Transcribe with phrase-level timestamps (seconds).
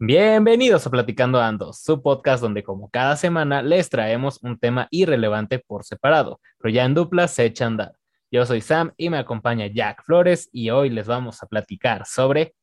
[0.00, 5.58] Bienvenidos a Platicando Ando, su podcast donde como cada semana les traemos un tema irrelevante
[5.58, 7.92] por separado, pero ya en dupla se echa a andar.
[8.30, 12.54] Yo soy Sam y me acompaña Jack Flores y hoy les vamos a platicar sobre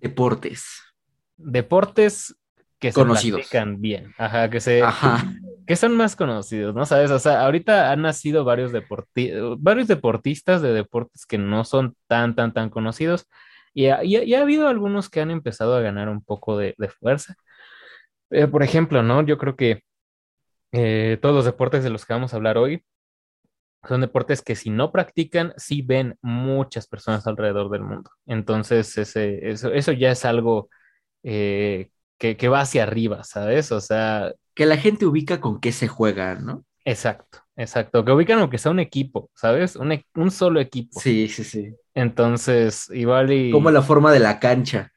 [0.00, 0.82] Deportes.
[1.36, 2.34] deportes
[2.78, 3.40] que se Conocidos.
[3.40, 5.24] practican bien, ajá, que se Ajá.
[5.66, 6.86] que son más conocidos, ¿no?
[6.86, 11.96] Sabes, o sea, ahorita han nacido varios deporti- varios deportistas de deportes que no son
[12.06, 13.26] tan tan tan conocidos
[13.74, 16.56] y ha, y ha- y ha habido algunos que han empezado a ganar un poco
[16.58, 17.34] de, de fuerza.
[18.30, 19.22] Eh, por ejemplo, ¿no?
[19.24, 19.82] Yo creo que
[20.72, 22.84] eh, todos los deportes de los que vamos a hablar hoy
[23.88, 28.10] son deportes que si no practican, sí ven muchas personas alrededor del mundo.
[28.26, 30.68] Entonces, ese, eso, eso ya es algo
[31.24, 33.72] eh, que, que va hacia arriba, ¿sabes?
[33.72, 36.64] O sea, Que la gente ubica con qué se juega, ¿no?
[36.84, 38.04] exacto, exacto.
[38.04, 39.76] Que ubican aunque sea un equipo, ¿sabes?
[39.76, 41.00] Un, e- un solo equipo.
[41.00, 41.74] Sí, sí, sí.
[41.98, 43.50] Entonces, igual y...
[43.50, 44.92] Como la forma de la cancha.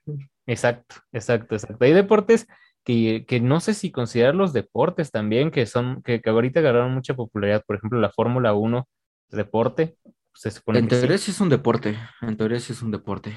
[0.45, 1.83] Exacto, exacto, exacto.
[1.83, 2.47] Hay deportes
[2.83, 7.15] que, que no sé si considerar deportes también, que son, que, que ahorita agarraron mucha
[7.15, 7.63] popularidad.
[7.65, 8.87] Por ejemplo, la Fórmula 1
[9.31, 9.97] es deporte,
[10.35, 11.97] se supone En teoría sí es un deporte.
[12.21, 13.35] En teoría sí es un deporte.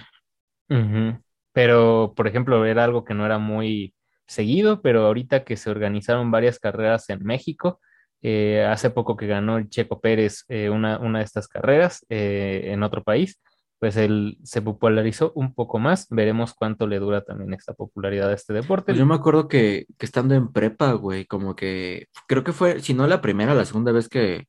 [1.55, 3.95] Pero, por ejemplo, era algo que no era muy
[4.27, 7.81] seguido, pero ahorita que se organizaron varias carreras en México,
[8.21, 12.65] eh, hace poco que ganó el Checo Pérez eh, una, una de estas carreras eh,
[12.67, 13.41] en otro país,
[13.79, 16.07] pues él se popularizó un poco más.
[16.11, 18.87] Veremos cuánto le dura también esta popularidad a este deporte.
[18.87, 22.81] Pues yo me acuerdo que, que estando en prepa, güey, como que creo que fue,
[22.81, 24.47] si no la primera, la segunda vez que,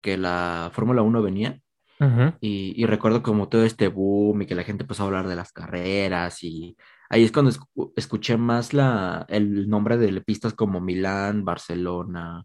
[0.00, 1.60] que la Fórmula 1 venía.
[2.40, 5.34] Y, y recuerdo como todo este boom y que la gente empezó a hablar de
[5.34, 6.76] las carreras y
[7.10, 12.44] ahí es cuando escu- escuché más la, el nombre de pistas como Milán, Barcelona,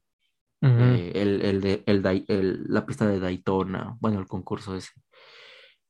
[0.96, 1.42] eh, el,
[1.86, 4.90] el de, el- la pista de Daytona, bueno, el concurso ese.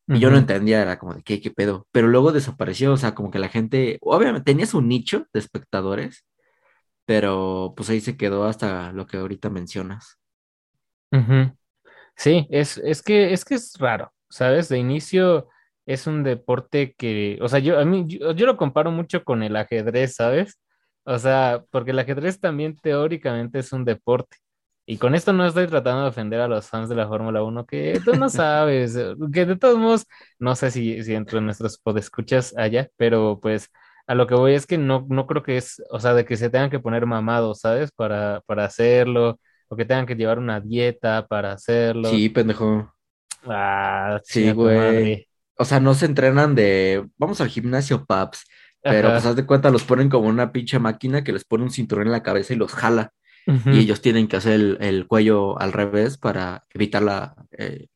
[0.08, 1.88] Y yo no entendía, era como de qué, qué pedo.
[1.92, 6.26] Pero luego desapareció, o sea, como que la gente, obviamente tenía su nicho de espectadores,
[7.06, 10.20] pero pues ahí se quedó hasta lo que ahorita mencionas.
[12.16, 14.70] Sí, es, es que es que es raro, ¿sabes?
[14.70, 15.50] De inicio
[15.86, 19.44] es un deporte que, o sea, yo a mí yo, yo lo comparo mucho con
[19.44, 20.60] el ajedrez, ¿sabes?
[21.06, 24.38] O sea, porque el ajedrez también teóricamente es un deporte.
[24.86, 27.66] Y con esto no estoy tratando de ofender a los fans de la Fórmula 1,
[27.66, 28.98] que tú no sabes,
[29.34, 30.06] que de todos modos,
[30.40, 33.70] no sé si, si entre nuestros podescuchas allá, pero pues
[34.08, 36.36] a lo que voy es que no, no creo que es, o sea, de que
[36.36, 37.92] se tengan que poner mamados, ¿sabes?
[37.92, 39.40] Para, para hacerlo
[39.70, 42.10] o que tengan que llevar una dieta para hacerlo.
[42.10, 42.94] Sí, pendejo.
[43.46, 45.28] Ah, Sí, güey.
[45.58, 48.44] O sea, no se entrenan de, vamos al gimnasio, paps.
[48.82, 49.18] Pero Ajá.
[49.18, 52.08] pues haz de cuenta, los ponen como una pinche máquina que les pone un cinturón
[52.08, 53.14] en la cabeza y los jala.
[53.46, 57.88] Y ellos tienen que hacer el, el cuello al revés para evitar la, eh,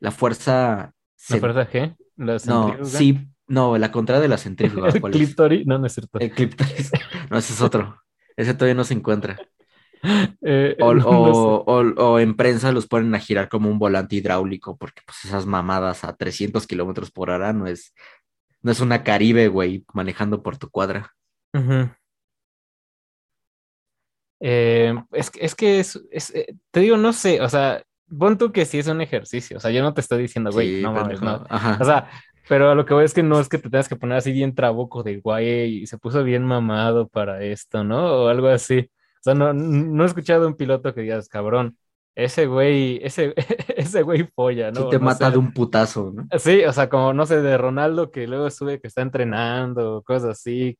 [0.00, 0.94] la fuerza.
[1.28, 1.96] ¿La fuerza G?
[2.16, 4.88] ¿La No, sí, no, la contraria de la centrífuga.
[5.12, 5.36] ¿El.
[5.66, 6.18] No, no es cierto.
[6.18, 6.92] El clítoris.
[7.30, 8.00] No, ese es otro.
[8.36, 9.38] Ese todavía no se encuentra.
[10.42, 11.48] Eh, O, no, sé.
[11.66, 15.46] o- o- en prensa los ponen a girar como un volante hidráulico, porque pues esas
[15.46, 17.94] mamadas a 300 kilómetros por hora no es,
[18.62, 21.12] no es una Caribe, güey, manejando por tu cuadra.
[21.54, 21.88] Ujú.
[24.44, 27.82] Eh, es, que- es que es, es, eh, te digo, no sé, o sea,
[28.18, 30.78] pon tú que sí es un ejercicio, o sea, yo no te estoy diciendo, güey,
[30.78, 31.44] Sí, no mames, no.
[31.48, 31.78] Ajá.
[31.80, 32.10] O sea,
[32.48, 34.32] pero a lo que voy es que no es que te tengas que poner así
[34.32, 38.24] bien trabuco de güey, y se puso bien mamado para esto, ¿no?
[38.24, 38.78] O algo así.
[38.80, 41.78] O sea, no, no he escuchado un piloto que digas, cabrón,
[42.16, 43.34] ese güey, ese,
[43.76, 44.88] ese güey folla, Sí ¿no?
[44.88, 46.26] te No mata de un putazo, ¿no?
[46.38, 50.30] Sí, o sea, como no sé, de Ronaldo que luego sube que está entrenando, cosas
[50.30, 50.76] así.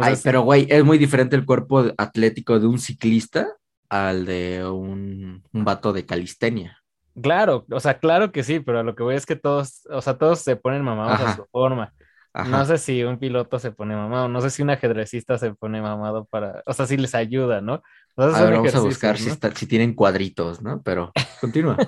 [0.00, 3.48] Ay, pero güey, es muy diferente el cuerpo atlético de un ciclista
[3.88, 6.78] al de un, un vato de calistenia.
[7.20, 10.18] claro, o sea, claro que sí, pero lo que voy es que todos, o sea,
[10.18, 11.92] todos se ponen mamados a su forma.
[12.34, 15.82] No sé si un piloto se pone mamado, no sé si un ajedrecista se pone
[15.82, 17.82] mamado para, o sea, si les ayuda, ¿no?
[18.30, 19.30] A ver, vamos a buscar si, ¿no?
[19.30, 20.82] está- si tienen cuadritos, ¿no?
[20.82, 21.82] Pero continúa.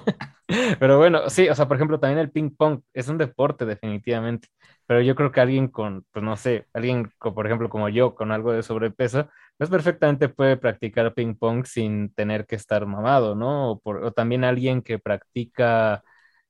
[0.81, 4.49] Pero bueno, sí, o sea, por ejemplo, también el ping pong es un deporte definitivamente,
[4.87, 8.15] pero yo creo que alguien con, pues no sé, alguien, co- por ejemplo, como yo,
[8.17, 13.35] con algo de sobrepeso, pues perfectamente puede practicar ping pong sin tener que estar mamado,
[13.37, 13.73] ¿no?
[13.73, 16.03] O, por- o también alguien que practica,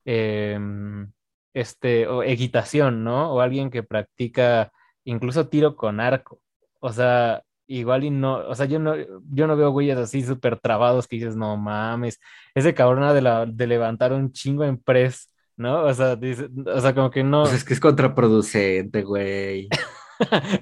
[0.05, 1.12] em,
[1.55, 3.33] este, o equitación, ¿no?
[3.35, 4.73] O alguien que practica
[5.05, 6.41] incluso tiro con arco,
[6.81, 7.43] o sea...
[7.72, 8.96] Igual y no, o sea, yo no,
[9.31, 12.19] yo no veo güeyes así súper trabados que dices, no mames,
[12.52, 15.84] ese cabrón de, la, de levantar un chingo en press, ¿no?
[15.84, 17.43] O sea, dice, o sea, como que no.
[17.43, 19.69] Pues es que es contraproducente, güey.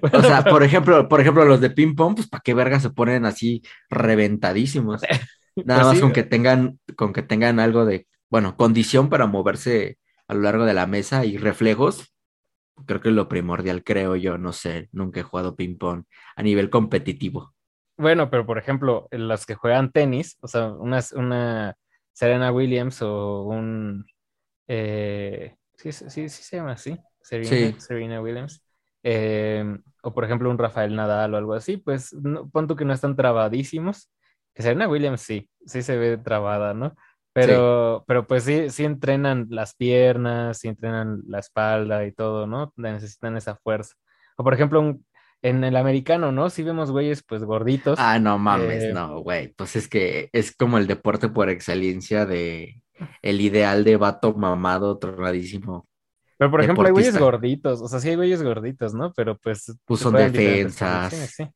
[0.01, 2.55] Bueno, O sea, pero- por ejemplo, por ejemplo, los de ping pong, pues para qué
[2.55, 5.01] verga se ponen así reventadísimos.
[5.57, 9.27] Nada pues más sí, con que tengan, con que tengan algo de, bueno, condición para
[9.27, 12.13] moverse a lo largo de la mesa y reflejos,
[12.87, 16.05] creo que es lo primordial, creo yo, no sé, nunca he jugado ping-pong
[16.37, 17.55] a nivel competitivo.
[17.97, 21.75] Bueno, pero por ejemplo, las que juegan tenis, o sea, una, una
[22.13, 24.07] Serena Williams o un...
[24.69, 28.65] Eh, sí, sí, sí, se llama así, Serena, Serena Williams.
[29.03, 29.65] Eh,
[30.03, 33.17] o por ejemplo un Rafael Nadal o algo así, pues no, punto que no están
[33.17, 34.11] trabadísimos.
[34.55, 36.97] Que Serena Williams sí, sí se ve trabada, ¿no?
[37.47, 42.73] Pero, pero pues sí, sí entrenan las piernas, sí entrenan la espalda y todo, ¿no?
[42.77, 43.95] Necesitan esa fuerza.
[44.37, 44.99] O por ejemplo,
[45.43, 46.51] en el americano, ¿no?
[46.51, 47.99] Sí vemos güeyes pues gorditos.
[48.01, 49.49] Ah, no mames, eh, no, güey.
[49.55, 52.83] Pues es que es como el deporte por excelencia de
[53.23, 55.87] el ideal de vato mamado, tornadísimo.
[56.37, 59.13] Pero por ejemplo, hay güeyes gorditos, o sea, sí hay güeyes gorditos, ¿no?
[59.13, 59.77] Pero pues.
[59.85, 61.13] Pues son defensas.
[61.13, 61.45] Sí.
[61.45, 61.51] sí,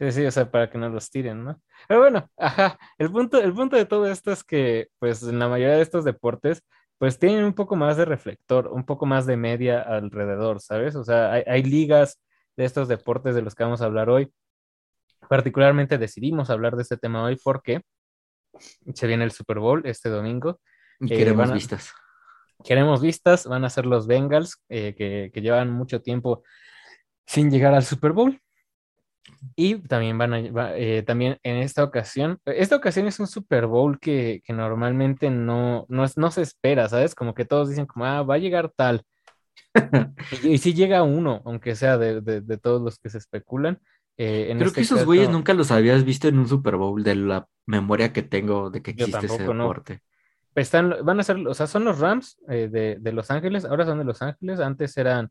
[0.00, 1.60] sí, o sea, para que no los tiren, ¿no?
[1.88, 5.48] Pero bueno, ajá, el punto, el punto de todo esto es que, pues, en la
[5.48, 6.62] mayoría de estos deportes,
[6.98, 10.96] pues tienen un poco más de reflector, un poco más de media alrededor, ¿sabes?
[10.96, 12.20] O sea, hay, hay ligas
[12.56, 14.32] de estos deportes de los que vamos a hablar hoy.
[15.28, 17.82] Particularmente decidimos hablar de este tema hoy porque
[18.94, 20.60] se viene el Super Bowl este domingo.
[20.98, 21.94] Y queremos eh, vistas
[22.64, 26.42] queremos vistas, van a ser los Bengals, eh, que, llevan mucho tiempo
[27.26, 28.40] sin llegar al Super Bowl.
[29.56, 33.98] Y también van a, eh, también en esta ocasión, esta ocasión es un Super Bowl
[33.98, 37.14] que, normalmente no, no, no, se espera, ¿sabes?
[37.14, 39.02] Como que todos dicen como, ah, va a llegar tal.
[40.42, 43.78] y, si llega uno, aunque sea de, todos los que se especulan.
[44.16, 47.14] Eh, Creo que este esos güeyes nunca los habías visto en un Super Bowl, de
[47.14, 50.02] la memoria que tengo de que existe ese deporte.
[50.54, 52.68] Están, van a ser, o sea, son los Rams eh,
[53.00, 55.30] de, Los Ángeles, ahora son de Los Ángeles, antes eran,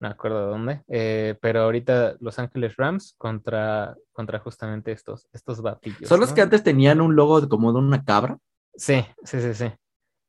[0.00, 5.28] no me acuerdo de dónde, eh, pero ahorita Los Ángeles Rams contra, contra justamente estos,
[5.32, 6.08] estos batillos.
[6.08, 8.38] ¿Son los que antes tenían un logo como de una cabra?
[8.74, 9.70] Sí, sí, sí, sí.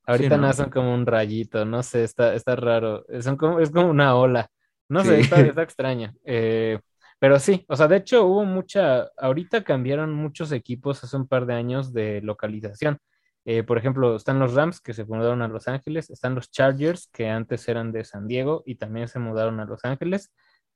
[0.06, 0.51] Ahorita no.
[0.51, 4.50] son como un rayito, no sé, está, está raro, son como, es como una ola,
[4.89, 6.13] no sé, está, está extraña.
[6.25, 6.79] Eh,
[7.17, 11.45] pero sí, o sea, de hecho hubo mucha, ahorita cambiaron muchos equipos hace un par
[11.45, 12.97] de años de localización.
[13.45, 17.09] Eh, por ejemplo, están los Rams que se mudaron a Los Ángeles, están los Chargers
[17.11, 20.31] que antes eran de San Diego y también se mudaron a Los Ángeles,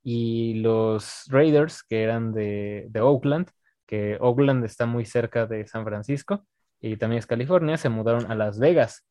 [0.07, 3.50] y los Raiders que eran de, Oakland,
[3.88, 6.45] que Oakland está muy cerca de San Francisco
[6.79, 9.03] y también es California, se mudaron a Las Vegas.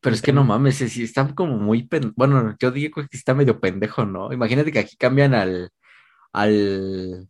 [0.00, 3.60] Pero es que no mames, si están como muy, bueno, yo digo que está medio
[3.60, 4.32] pendejo, ¿no?
[4.32, 5.70] Imagínate que aquí cambian al,
[6.32, 7.28] al,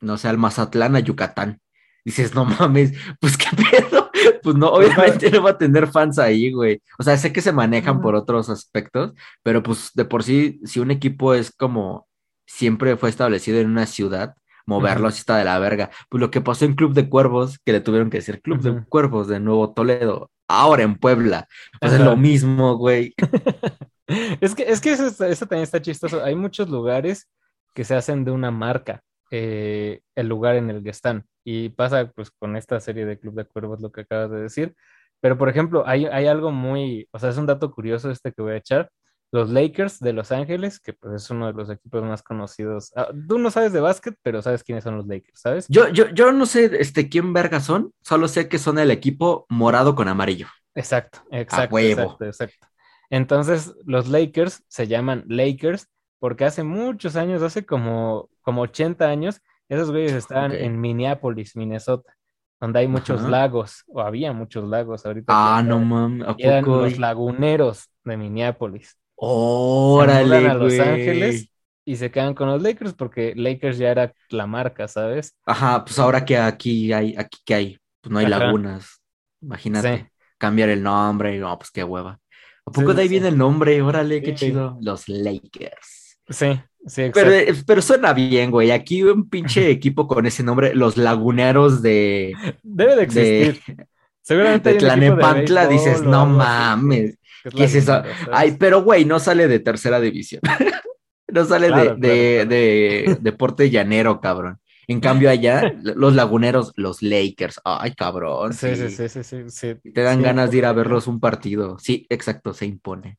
[0.00, 1.60] no sé, al Mazatlán a Yucatán.
[2.06, 3.99] Dices, no mames, pues qué pedo
[4.42, 6.82] pues no, obviamente no va a tener fans ahí, güey.
[6.98, 9.12] O sea, sé que se manejan por otros aspectos,
[9.42, 12.06] pero pues de por sí, si un equipo es como
[12.46, 14.34] siempre fue establecido en una ciudad,
[14.66, 15.90] moverlo así está de la verga.
[16.08, 18.84] Pues lo que pasó en Club de Cuervos, que le tuvieron que decir Club de
[18.88, 21.48] Cuervos de Nuevo Toledo, ahora en Puebla.
[21.80, 23.14] Pues es lo mismo, güey.
[24.40, 26.22] es que, es que eso, eso, también está chistoso.
[26.22, 27.28] Hay muchos lugares
[27.74, 29.02] que se hacen de una marca.
[29.30, 31.24] Eh, el lugar en el que están.
[31.44, 34.74] Y pasa pues con esta serie de Club de Cuervos lo que acabas de decir.
[35.20, 38.42] Pero por ejemplo, hay, hay algo muy, o sea, es un dato curioso este que
[38.42, 38.90] voy a echar.
[39.32, 42.92] Los Lakers de Los Ángeles, que pues es uno de los equipos más conocidos.
[42.96, 45.66] Ah, tú no sabes de básquet, pero sabes quiénes son los Lakers, ¿sabes?
[45.68, 49.46] Yo, yo, yo no sé este, quién verga son, solo sé que son el equipo
[49.48, 50.48] morado con amarillo.
[50.74, 52.66] Exacto, exacto, exacto, exacto.
[53.08, 55.88] Entonces, los Lakers se llaman Lakers
[56.20, 62.14] porque hace muchos años, hace como, como 80 años, esos güeyes estaban en Minneapolis, Minnesota,
[62.60, 65.32] donde hay muchos lagos, o había muchos lagos ahorita.
[65.34, 68.96] Ah, no mames, ¿a Eran los laguneros de Minneapolis.
[69.16, 71.50] Órale, a Los Ángeles
[71.84, 75.36] y se quedan con los Lakers porque Lakers ya era la marca, ¿sabes?
[75.44, 79.00] Ajá, pues ahora que aquí hay, aquí que hay, pues no hay lagunas.
[79.40, 82.18] Imagínate, cambiar el nombre, no, pues qué hueva.
[82.66, 83.80] ¿A poco de ahí viene el nombre?
[83.82, 84.78] Órale, qué chido.
[84.80, 85.99] Los Lakers.
[86.30, 87.30] Sí, sí, exacto.
[87.30, 88.70] Pero, pero suena bien, güey.
[88.70, 92.32] Aquí un pinche equipo con ese nombre, los laguneros de.
[92.62, 93.86] Debe de existir.
[94.22, 94.72] Seguramente.
[94.72, 97.18] De Tlanepantla dices, no mames.
[97.54, 98.02] ¿Qué es eso?
[98.32, 100.42] Ay, pero güey, no sale de tercera división.
[101.28, 104.58] no sale de, de, deporte llanero, cabrón.
[104.86, 107.60] En cambio, allá, los laguneros, los Lakers.
[107.64, 108.52] Ay, cabrón.
[108.52, 109.44] Sí, sí, sí, sí.
[109.48, 111.78] sí, Te dan ganas de ir a verlos un partido.
[111.78, 113.16] Sí, exacto, se impone.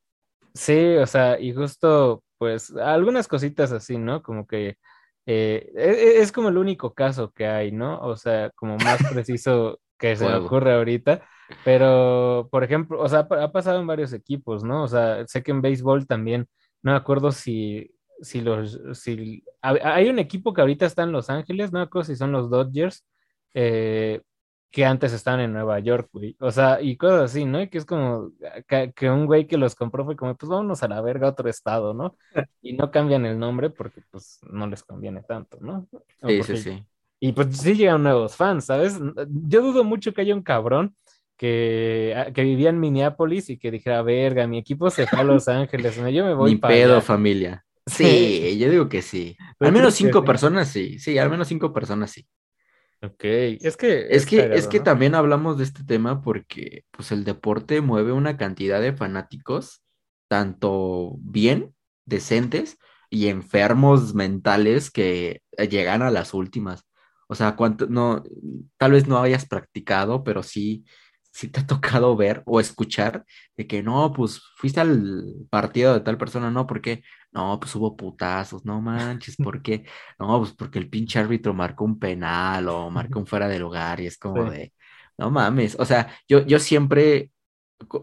[0.53, 4.23] Sí, o sea, y justo pues algunas cositas así, ¿no?
[4.23, 4.77] Como que
[5.27, 7.99] eh, e, e, es, como el único caso que hay, ¿no?
[7.99, 11.23] O sea, como más preciso que se me ocurre ahorita,
[11.63, 14.81] pero, por ejemplo, o sea, ha pasado en varios equipos, ¿no?
[14.81, 16.47] O sea, sé que en béisbol también,
[16.81, 17.91] no me acuerdo si,
[18.23, 22.07] si los, si, hay un equipo que ahorita está en Los Ángeles, no me acuerdo
[22.07, 23.05] si son los Dodgers,
[23.53, 24.21] eh,
[24.71, 26.35] que antes estaban en Nueva York, güey.
[26.39, 27.61] O sea, y cosas así, ¿no?
[27.61, 28.31] Y que es como
[28.67, 31.31] que, que un güey que los compró fue como, pues vámonos a la verga a
[31.31, 32.15] otro estado, ¿no?
[32.61, 35.87] Y no cambian el nombre porque pues no les conviene tanto, ¿no?
[36.21, 36.83] O Sí, porque- sí, sí.
[37.23, 38.97] Y pues sí llegan nuevos fans, ¿sabes?
[39.47, 40.95] Yo dudo mucho que haya un cabrón
[41.37, 45.23] que, ah, que vivía en Minneapolis y que dijera, verga, mi equipo se fue a
[45.23, 46.09] Los Ángeles, ¿no?
[46.09, 47.01] yo me voy Ni para pedo, allá".
[47.01, 47.65] familia.
[47.87, 48.57] Sí.
[48.59, 49.35] Yo digo que sí.
[49.57, 50.25] Pero Al menos cinco sí.
[50.25, 50.99] personas sí.
[50.99, 52.25] Sí, al menos cinco personas sí.
[53.03, 54.07] Ok, es que...
[54.09, 54.83] Es que, es que ¿no?
[54.83, 59.81] también hablamos de este tema porque pues el deporte mueve una cantidad de fanáticos,
[60.27, 61.73] tanto bien,
[62.05, 62.77] decentes
[63.09, 66.85] y enfermos mentales que eh, llegan a las últimas.
[67.27, 68.23] O sea, cuánto, no,
[68.77, 70.85] tal vez no hayas practicado, pero sí,
[71.31, 73.25] sí te ha tocado ver o escuchar
[73.57, 77.03] de que no, pues fuiste al partido de tal persona, no, ¿por qué?
[77.31, 79.85] No, pues hubo putazos, no manches, ¿por qué?
[80.19, 83.99] No, pues porque el pinche árbitro marcó un penal o marcó un fuera de lugar
[84.01, 84.51] y es como Sí.
[84.51, 84.73] de,
[85.17, 87.31] no mames, o sea, yo, yo siempre,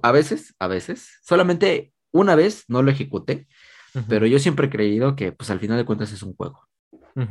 [0.02, 3.47] a veces, a veces, solamente una vez no lo ejecuté,
[3.94, 6.61] Ujú, pero yo siempre he creído que pues al final de cuentas es un juego.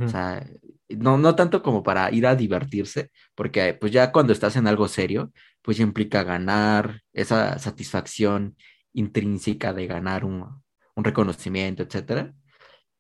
[0.06, 0.46] O sea,
[0.90, 4.88] no, no tanto como para ir a divertirse, porque pues ya cuando estás en algo
[4.88, 8.56] serio, pues ya implica ganar, esa satisfacción
[8.94, 10.64] intrínseca de ganar un,
[10.96, 12.34] un reconocimiento, etcétera.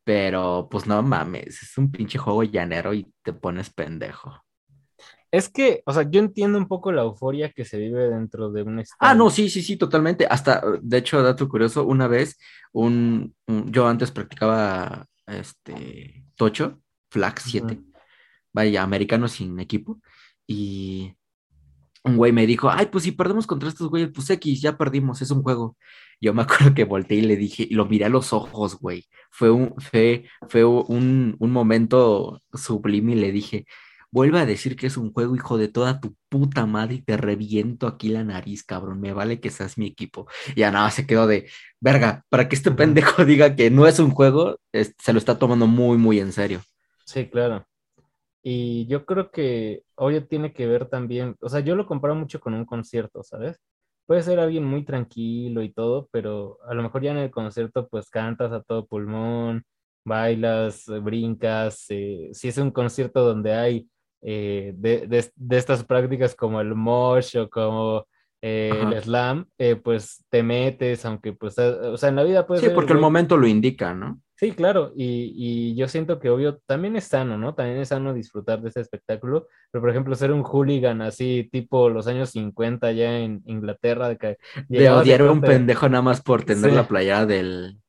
[0.04, 4.44] Pero pues no mames, es un pinche juego llanero y te pones pendejo.
[5.32, 8.64] Es que, o sea, yo entiendo un poco la euforia que se vive dentro de
[8.64, 9.14] un Ah, estadio.
[9.14, 10.26] no, sí, sí, sí, totalmente.
[10.28, 12.38] Hasta, de hecho, dato curioso, una vez,
[12.74, 17.92] un, un- yo antes practicaba este tocho, flag 7, Ujú.
[18.54, 20.00] vaya, americano sin equipo,
[20.48, 21.14] y
[22.04, 25.22] un güey me dijo, ay, pues si perdemos contra estos güeyes, pues X, ya perdimos,
[25.22, 25.78] es un juego.
[26.22, 29.06] Yo me acuerdo que volteé y le dije, y lo miré a los ojos, güey.
[29.32, 33.66] Fue un, fue, fue un, un momento sublime y le dije,
[34.10, 37.18] vuelve a decir que es un juego, hijo de toda tu puta madre, y te
[37.18, 39.02] reviento aquí la nariz, cabrón.
[39.02, 40.28] Me vale que seas mi equipo.
[40.56, 41.50] Y ya nada, se quedó de,
[41.82, 45.38] verga, para que este pendejo diga que no es un juego, es- se lo está
[45.38, 46.62] tomando muy, muy en serio.
[47.08, 47.66] Sí, claro.
[48.44, 52.40] Y yo creo que obvio tiene que ver también, o sea, yo lo comparo mucho
[52.40, 53.60] con un concierto, ¿sabes?
[54.08, 57.88] Puede ser alguien muy tranquilo y todo, pero a lo mejor ya en el concierto
[57.90, 59.64] pues cantas a todo pulmón,
[60.06, 61.86] bailas, eh, brincas.
[61.90, 63.90] eh, si es un concierto donde hay
[64.22, 68.08] eh, de, de- de estas prácticas como el mosh o como
[68.42, 69.48] eh, el slam,
[69.84, 73.38] pues te metes, aunque pues, o sea, en la vida puede Sí, porque el momento
[73.38, 74.22] lo indica, ¿no?
[74.40, 77.56] Sí, claro, y, y yo siento que obvio también es sano, ¿no?
[77.56, 81.90] También es sano disfrutar de ese espectáculo, pero por ejemplo ser un hooligan así tipo
[81.90, 84.38] los años 50 ya en Inglaterra, de que
[84.70, 86.76] de odiar a un pendejo nada más por tener Sí.
[86.76, 87.80] la playera del.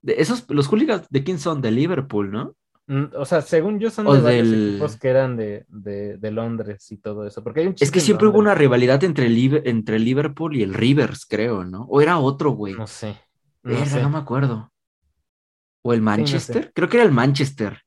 [0.00, 1.60] De esos, los hooligans de quién son?
[1.60, 2.54] De Liverpool, ¿no?
[2.86, 6.18] Mm, O sea, según yo son O de varios del- equipos que eran de, de,
[6.18, 9.28] de Londres y todo eso, porque hay un Es que siempre hubo una rivalidad entre,
[9.28, 11.82] Liv- entre Liverpool y el Rivers, creo, ¿no?
[11.90, 12.74] O era otro, güey.
[12.74, 13.16] No sé,
[13.64, 14.00] no sé.
[14.00, 14.70] no me acuerdo.
[15.86, 16.18] O el no sé.
[16.18, 16.72] Manchester.
[16.74, 17.82] Creo que era el Manchester.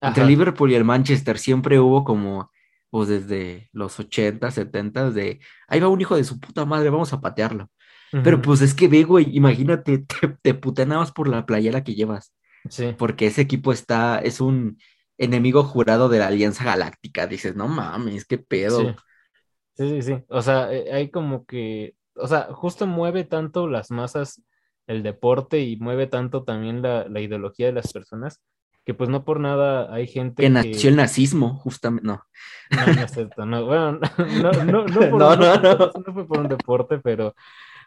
[0.00, 0.24] Entre.
[0.24, 2.50] Liverpool y el Manchester siempre hubo como,
[2.88, 7.12] pues desde los 80, 70, de ahí va un hijo de su puta madre, vamos
[7.12, 7.68] a patearlo.
[8.10, 9.98] Pero pues es que ve, güey, imagínate,
[10.42, 12.32] te, te más por la playera que llevas.
[12.70, 14.78] Sí, porque ese equipo está, es un
[15.18, 17.26] enemigo jurado de la Alianza Galáctica.
[17.26, 18.80] Dices, no mames, qué pedo.
[18.80, 18.94] sí,
[19.74, 20.24] sí, sí, sí.
[20.28, 24.42] O sea, eh, hay como que, o sea, justo mueve tanto las masas
[24.88, 28.40] el deporte y mueve tanto también la, la ideología de las personas
[28.84, 30.50] que pues no por nada hay gente Que que...
[30.50, 32.24] nació el nazismo, justamente, no.
[32.70, 34.00] No, no es cierto, no, bueno,
[34.42, 35.92] no, no, no, por- No, no no, fue- no.
[36.06, 37.34] no fue por un deporte, pero,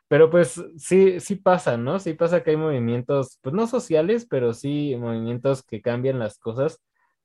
[0.08, 1.98] pero pues sí, sí pasa, ¿no?
[2.00, 6.80] Sí pasa que hay movimientos, pues no sociales, pero sí movimientos que cambian las cosas.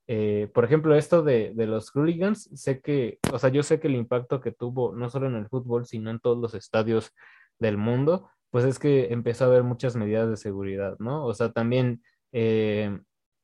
[0.08, 3.88] Eh, por ejemplo, esto de, de los hooligans, sé que, o sea, yo sé que
[3.88, 7.10] el impacto que tuvo no solo en el fútbol, sino en todos los estadios
[7.58, 11.26] del mundo, pues es que empezó a haber muchas medidas de seguridad, ¿no?
[11.26, 12.98] O sea, también, eh,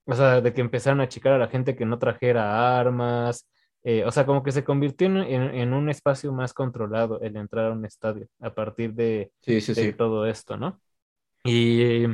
[0.06, 3.46] o sea, de que empezaron a achicar a la gente que no trajera armas,
[3.84, 7.72] eh, o sea, como que se convirtió en, un espacio más controlado el entrar a
[7.74, 9.92] un estadio a partir de, Sí, sí, de sí.
[9.92, 10.80] todo esto, ¿no?
[11.44, 12.06] Y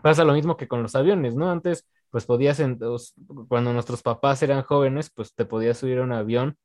[0.00, 1.50] pasa lo mismo que con los aviones, ¿no?
[1.50, 2.78] Antes, pues podías, en-
[3.48, 6.56] cuando nuestros papás eran jóvenes, pues te podías subir a un avión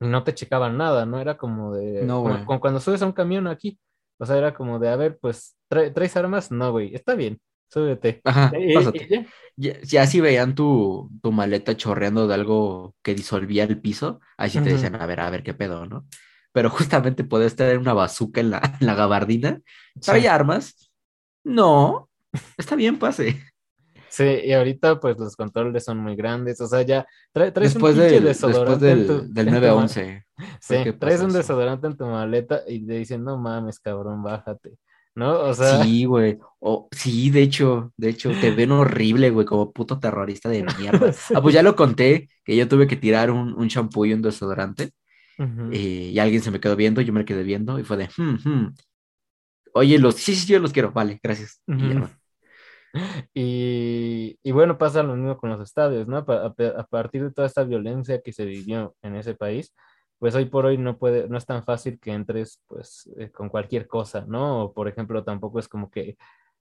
[0.00, 1.20] y no te checaban nada, ¿no?
[1.20, 2.44] Era como de, No, como, güey.
[2.44, 3.78] como cuando subes a un camión aquí,
[4.22, 6.50] o sea, era como de, a ver, pues, ¿trae- ¿traes armas?
[6.52, 8.22] No, güey, está bien, súbete.
[8.24, 9.06] Ajá, pásate.
[9.10, 9.26] ya.
[9.56, 14.48] Ya, ya si veían tu, tu maleta chorreando de algo que disolvía el piso, ahí
[14.50, 16.06] sí te decían, a ver, a ver qué pedo, ¿no?
[16.52, 19.60] Pero justamente podías tener una bazuca en la, en la gabardina.
[20.00, 20.00] Sí.
[20.04, 20.90] ¿Trae armas?
[21.44, 22.08] No,
[22.58, 23.42] está bien, pase.
[24.12, 27.88] Sí, y ahorita pues los controles son muy grandes, o sea, ya traes después un
[27.88, 30.26] pinche del, después desodorante del, en tu- del en tu 911.
[30.60, 31.34] Sí, traes un eso.
[31.34, 34.78] desodorante en tu maleta y te dicen, no mames, cabrón, bájate,
[35.14, 35.40] ¿no?
[35.40, 36.38] O sea, Sí, güey.
[36.60, 41.10] O, sí, de hecho, de hecho, te ven horrible, güey, como puto terrorista de mierda.
[41.12, 41.34] Sí.
[41.34, 44.22] Ah, pues ya lo conté, que yo tuve que tirar un, un shampoo y un
[44.22, 44.90] desodorante,
[45.70, 48.36] eh, y alguien se me quedó viendo, yo me quedé viendo, y fue de, "Hmm,
[48.44, 48.74] hmm.
[49.74, 51.62] Oye, los, sí, sí, yo los quiero, vale, gracias.
[51.76, 52.21] Y ya.
[53.34, 56.18] Y, y bueno, pasa lo mismo con los estadios, ¿no?
[56.18, 56.46] A,
[56.78, 59.74] a partir de toda esta violencia que se vivió en ese país,
[60.18, 63.48] pues hoy por hoy no puede, no es tan fácil que entres pues eh, con
[63.48, 64.64] cualquier cosa, ¿no?
[64.64, 66.16] O por ejemplo, tampoco es como que,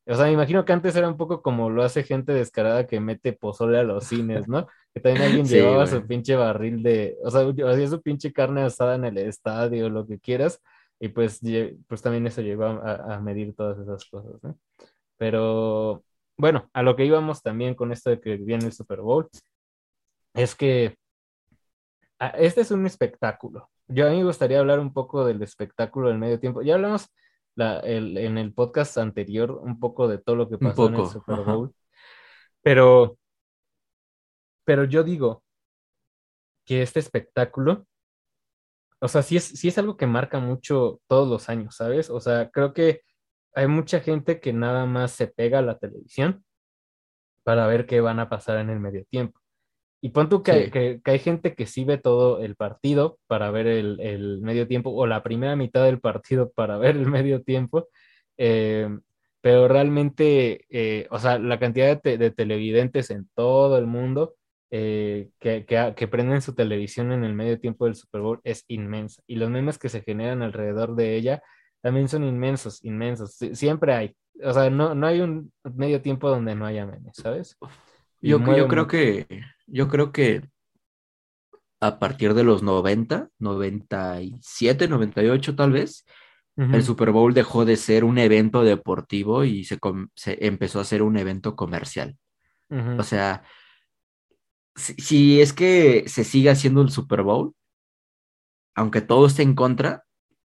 [0.07, 2.99] o sea, me imagino que antes era un poco como lo hace gente descarada que
[2.99, 4.67] mete pozole a los cines, ¿no?
[4.93, 8.63] Que también alguien Sí, llevaba su pinche barril de, o sea, hacía su pinche carne
[8.63, 10.59] asada en el estadio, lo que quieras,
[10.99, 11.39] y pues,
[11.87, 14.57] pues también eso llevó a, a medir todas esas cosas, ¿no?
[15.17, 16.03] Pero
[16.41, 19.29] bueno, a lo que íbamos también con esto de que viene el Super Bowl,
[20.33, 20.95] es que
[22.19, 23.69] ah, este es un espectáculo.
[23.87, 26.63] Yo a mí me gustaría hablar un poco del espectáculo del medio tiempo.
[26.63, 27.07] Ya hablamos
[27.55, 31.05] la- el- en el podcast anterior un poco de todo lo que pasó en el
[31.07, 31.53] Super ajá.
[31.53, 31.75] Bowl,
[32.63, 33.17] pero,
[34.65, 35.43] pero yo digo
[36.65, 37.85] que este espectáculo,
[38.99, 42.09] o sea, sí es, sí es algo que marca mucho todos los años, ¿sabes?
[42.09, 43.01] O sea, creo que
[43.53, 46.43] hay mucha gente que nada más se pega a la televisión
[47.43, 49.39] para ver qué van a pasar en el medio tiempo.
[50.03, 50.71] Y pon tú que, Sí.
[50.71, 54.67] que- que hay gente que sí ve todo el partido para ver el, el medio
[54.67, 57.87] tiempo o la primera mitad del partido para ver el medio tiempo,
[58.37, 58.89] eh,
[59.41, 64.35] pero realmente, eh, o sea, la cantidad de, te- de televidentes en todo el mundo
[64.71, 68.63] eh, que, que, que prenden su televisión en el medio tiempo del Super Bowl es
[68.67, 69.21] inmensa.
[69.27, 71.43] Y los memes que se generan alrededor de ella
[71.81, 73.35] también son inmensos, inmensos.
[73.39, 74.15] Sie- Siempre hay.
[74.43, 77.57] O sea, no, no hay un medio tiempo donde no haya memes, ¿sabes?
[78.21, 79.27] Y Yo, creo que,
[79.67, 80.41] yo creo que
[81.79, 86.05] a partir de los 90, 97, 98 tal vez,
[86.75, 89.79] el Super Bowl dejó de ser un evento deportivo y se,
[90.15, 92.17] se empezó a ser un evento comercial.
[92.99, 93.43] O sea,
[94.75, 97.53] si, si es que se sigue haciendo el Super Bowl,
[98.75, 100.03] aunque todo esté en contra,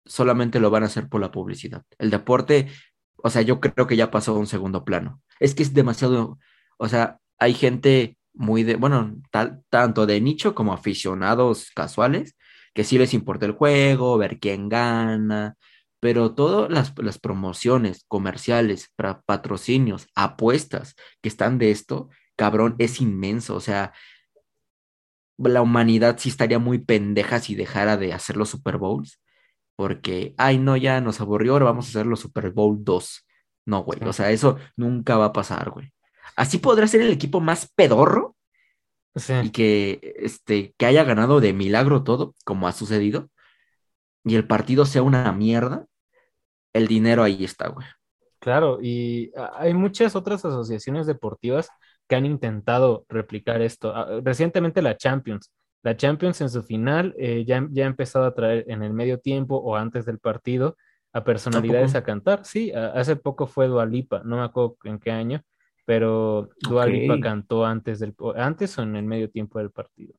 [0.05, 1.85] solamente lo van a hacer por la publicidad.
[1.99, 2.69] El deporte,
[3.17, 5.21] o sea, yo creo que ya pasó a un segundo plano.
[5.41, 6.39] Es que es demasiado,
[6.79, 9.17] o sea, hay gente muy de, bueno,
[9.71, 12.37] tanto de nicho como aficionados casuales,
[12.75, 15.57] que sí les importa el juego, ver quién gana,
[16.01, 23.01] pero todas las, las promociones comerciales, pra- patrocinios, apuestas que están de esto, cabrón, es
[23.01, 23.55] inmenso.
[23.57, 23.93] O sea,
[25.39, 29.21] la humanidad sí estaría muy pendeja si dejara de hacer los Super Bowls,
[29.77, 33.27] porque, ay, no, ya nos aburrió, ahora vamos a hacer los Super Bowl 2.
[33.67, 35.93] No, güey, o sea, eso nunca va a pasar, güey.
[36.37, 38.37] Así podrá ser el equipo más pedorro
[39.15, 39.35] Sí.
[39.45, 43.31] y que, este, que haya ganado de milagro todo, como ha sucedido,
[44.25, 45.87] y el partido sea una mierda,
[46.73, 47.87] el dinero ahí está, güey.
[48.39, 51.69] Claro, y hay muchas otras asociaciones deportivas
[52.09, 53.95] que han intentado replicar esto.
[53.95, 55.53] Ah, Recientemente la Champions.
[55.83, 59.19] La Champions en su final eh, ya, ya ha empezado a traer en el medio
[59.21, 60.77] tiempo o antes del partido
[61.13, 62.45] a personalidades a cantar.
[62.45, 65.43] Sí, a- hace poco fue Dua Lipa, no me acuerdo en qué año,
[65.85, 66.87] pero Dua Ok.
[66.87, 70.15] Lipa cantó antes del, antes o en el medio tiempo del partido.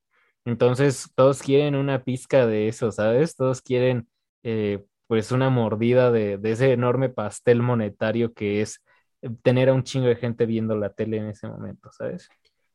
[0.46, 3.36] Entonces, todos quieren una pizca de eso, ¿sabes?
[3.36, 4.08] Todos quieren
[4.44, 8.82] eh, pues una mordida de, de ese enorme pastel monetario que es
[9.22, 12.34] eh, tener a un chingo de gente viendo la tele en ese momento, ¿sabes?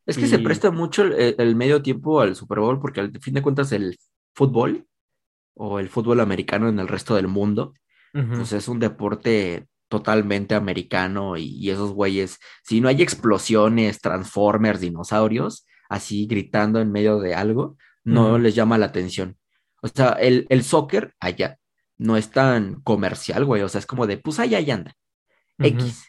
[0.08, 3.34] Es que se presta mucho el, el medio tiempo al Super Bowl, porque al fin
[3.34, 3.96] de cuentas el
[4.34, 4.86] fútbol
[5.54, 7.74] o el fútbol americano en el resto del mundo,
[8.12, 14.80] pues es un deporte totalmente americano y, y esos güeyes, si no hay explosiones, transformers,
[14.80, 19.36] dinosaurios, así gritando en medio de algo, no les llama la atención.
[19.82, 21.58] O sea, el, el soccer allá
[21.98, 24.94] no es tan comercial, güey, o sea, es como de, pues allá ya anda.
[25.60, 26.04] X.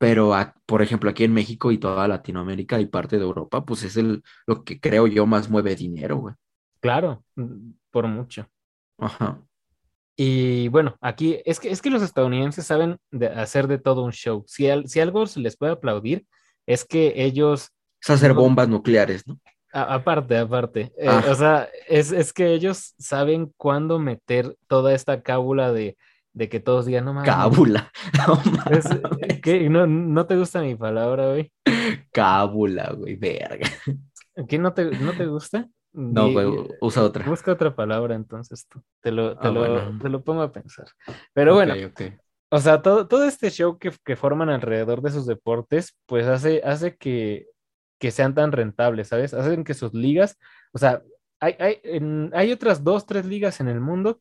[0.00, 3.82] Pero, a- por ejemplo, aquí en México y toda Latinoamérica y parte de Europa, pues
[3.82, 6.34] es el, lo que creo yo más mueve dinero, güey.
[6.80, 8.48] Claro, mm, por mucho.
[8.98, 9.38] Ajá.
[10.16, 14.12] Y bueno, aquí es que, es que los estadounidenses saben de hacer de todo un
[14.12, 14.42] show.
[14.46, 16.26] Si, al- si algo se les puede aplaudir,
[16.66, 17.68] es que ellos,
[18.02, 18.40] Es hacer No.
[18.40, 19.38] bombas nucleares, ¿no?
[19.72, 21.24] a- aparte, aparte, eh, Ah.
[21.30, 25.96] o sea, es, es que ellos saben cuándo meter toda esta cábula de,
[26.32, 27.30] de que todos digan, no mames.
[27.30, 27.90] Cábula.
[28.26, 28.40] No
[28.70, 29.40] Es, mames.
[29.42, 29.68] ¿qué?
[29.68, 31.52] ¿No, no te gusta mi palabra, güey?
[32.12, 33.68] Cábula, güey, verga.
[34.48, 35.68] ¿Qué no te, no te gusta?
[35.92, 36.46] No, güey,
[36.80, 37.24] usa otra.
[37.26, 38.82] Busca otra palabra entonces tú.
[39.00, 39.98] Te lo, te Ah, lo, bueno.
[40.00, 40.86] te lo pongo a pensar.
[41.32, 41.74] Pero bueno.
[42.52, 46.62] O sea, todo, todo este show que, que forman alrededor de sus deportes, pues hace,
[46.64, 47.46] hace que,
[47.98, 49.34] que sean tan rentables, ¿sabes?
[49.34, 50.36] Hacen que sus ligas,
[50.72, 51.00] o sea,
[51.38, 54.20] hay, hay, en- hay otras dos, tres ligas en el mundo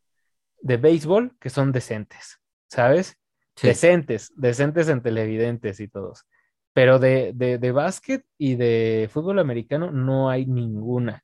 [0.61, 3.17] de béisbol que son decentes, ¿sabes?
[3.55, 6.25] Sí, Decentes, decentes en televidentes y todos.
[6.73, 11.23] Pero de, de, de básquet y de fútbol americano no hay ninguna,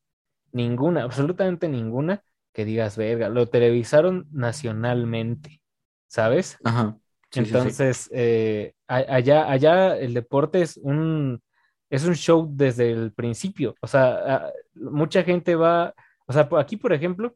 [0.52, 2.22] ninguna, absolutamente ninguna
[2.54, 5.62] que digas, verga, lo televisaron nacionalmente,
[6.08, 6.58] ¿sabes?
[6.64, 6.98] ajá,
[7.32, 7.40] sí.
[7.42, 11.42] Entonces, eh, allá, allá el deporte es un,
[11.90, 13.76] es un show desde el principio.
[13.82, 15.94] O sea, mucha gente va,
[16.28, 17.36] o sea, aquí, por ejemplo,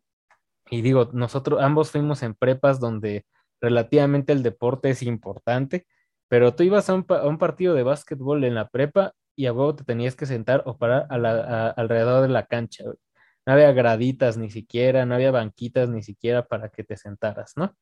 [0.72, 3.26] y digo, nosotros ambos fuimos en prepas donde
[3.62, 5.86] relativamente el deporte es importante,
[6.28, 9.54] pero tú ibas a un, a un partido de básquetbol en la prepa y a
[9.54, 12.84] huevo te tenías que sentar o parar a la- a- alrededor de la cancha.
[12.84, 12.98] güey.
[13.46, 17.74] No había graditas ni siquiera, no había banquitas ni siquiera para que te sentaras, ¿no?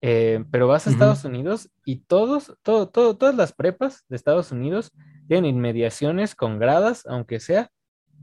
[0.00, 0.90] Eh, pero vas a.
[0.90, 4.90] Estados Unidos y todos, todo, todo, todas las prepas de Estados Unidos
[5.28, 7.70] tienen inmediaciones con gradas, aunque sea,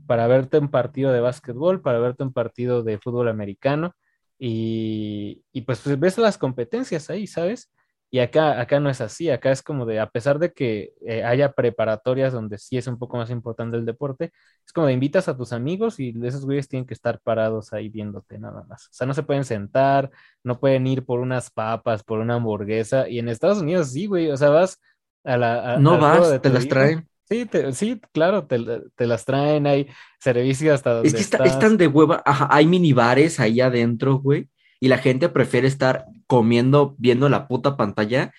[0.06, 3.94] para verte un partido de básquetbol, para verte un partido de fútbol americano
[4.40, 7.70] y, y pues, pues ves las competencias ahí, ¿sabes?
[8.12, 11.24] Y acá, acá no es así, acá es como de, a pesar de que eh,
[11.24, 14.32] haya preparatorias donde sí es un poco más importante el deporte,
[14.66, 17.88] es como de invitas a tus amigos y esos güeyes tienen que estar parados ahí
[17.90, 18.86] viéndote nada más.
[18.88, 20.10] O sea, no se pueden sentar,
[20.44, 23.08] no pueden ir por unas papas, por una hamburguesa.
[23.08, 24.80] Y en Estados Unidos sí, güey, o sea, vas
[25.24, 27.08] a la, a- No vas, te las traen.
[27.30, 28.58] Sí, te- sí, claro, te,
[28.96, 29.86] te las traen, hay
[30.18, 34.48] servicio hasta Es donde que está, están de hueva, ajá, hay minibares ahí adentro, güey,
[34.80, 38.32] y la gente prefiere estar comiendo, viendo la puta pantalla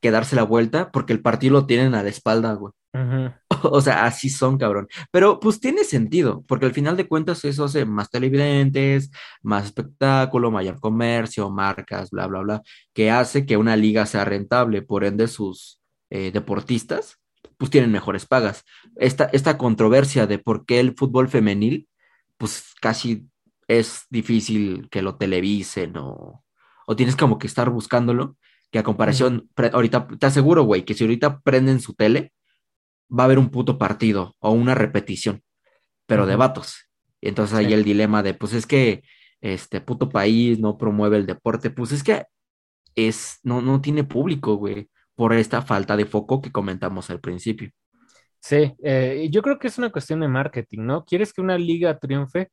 [0.00, 2.72] que darse la vuelta porque el partido lo tienen a la espalda, güey.
[3.62, 4.86] O sea, así son, cabrón.
[5.10, 9.10] Pero pues tiene sentido, porque al final de cuentas eso hace más televidentes,
[9.42, 12.62] más espectáculo, mayor comercio, marcas, bla, bla, bla,
[12.94, 14.82] que hace que una liga sea rentable.
[14.82, 17.18] Por ende, sus eh, deportistas
[17.58, 18.64] pues tienen mejores pagas.
[18.96, 21.88] Esta, esta controversia de por qué el fútbol femenil,
[22.36, 23.28] pues casi
[23.68, 26.44] es difícil que lo televisen o,
[26.86, 28.36] o tienes como que estar buscándolo,
[28.70, 32.32] que a comparación, pre- ahorita te aseguro, güey, que si ahorita prenden su tele,
[33.08, 35.42] va a haber un puto partido o una repetición,
[36.06, 36.88] pero de vatos.
[37.20, 37.64] Y entonces sí.
[37.64, 39.02] ahí el dilema de, pues es que
[39.40, 42.24] este puto país no promueve el deporte, pues es que
[42.94, 47.70] es, no, no tiene público, güey, por esta falta de foco que comentamos al principio.
[48.40, 51.04] Sí, eh, yo creo que es una cuestión de marketing, ¿no?
[51.04, 52.50] ¿Quieres que una liga triunfe?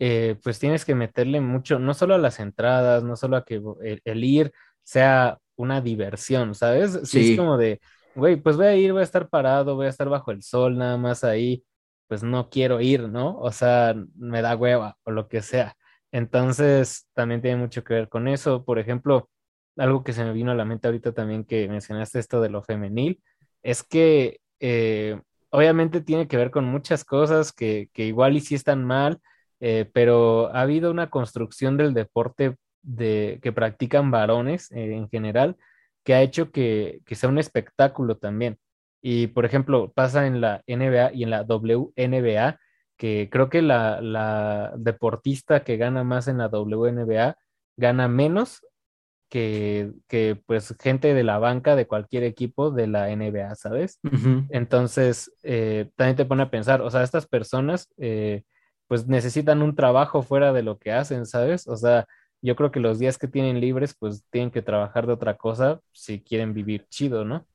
[0.00, 3.56] eh, pues tienes que meterle mucho, no solo a las entradas, no solo a que
[3.82, 4.52] el, el ir
[4.84, 6.94] sea una diversión, ¿sabes?
[7.14, 7.80] Es Sí, como de,
[8.14, 10.78] güey, pues voy a ir, voy a estar parado, voy a estar bajo el sol,
[10.78, 11.64] nada más ahí,
[12.08, 13.38] pues no quiero ir, ¿no?
[13.38, 15.76] O sea, me da hueva o lo que sea.
[16.12, 18.64] Entonces, también tiene mucho que ver con eso.
[18.64, 19.30] Por ejemplo,
[19.80, 22.62] algo que se me vino a la mente ahorita también que mencionaste esto de lo
[22.62, 23.22] femenil,
[23.62, 28.54] es que eh, obviamente tiene que ver con muchas cosas que, que igual y sí
[28.54, 29.20] están mal
[29.60, 35.56] eh, pero ha habido una construcción del deporte de, que practican varones eh, en general
[36.04, 38.58] que ha hecho que, que sea un espectáculo también.
[39.02, 42.58] Y por ejemplo, pasa en la NBA y en la WNBA,
[42.96, 47.36] que creo que la, la deportista que gana más en la WNBA
[47.76, 48.66] gana menos
[49.30, 54.00] que, que pues gente de la banca de cualquier equipo de la NBA, ¿sabes?
[54.48, 58.44] Entonces, eh, también te pone a pensar, o sea, estas personas eh,
[58.88, 61.68] pues necesitan un trabajo fuera de lo que hacen, ¿sabes?
[61.68, 62.06] O sea,
[62.42, 65.80] yo creo que los días que tienen libres pues tienen que trabajar de otra cosa
[65.92, 67.46] si quieren vivir chido, ¿no?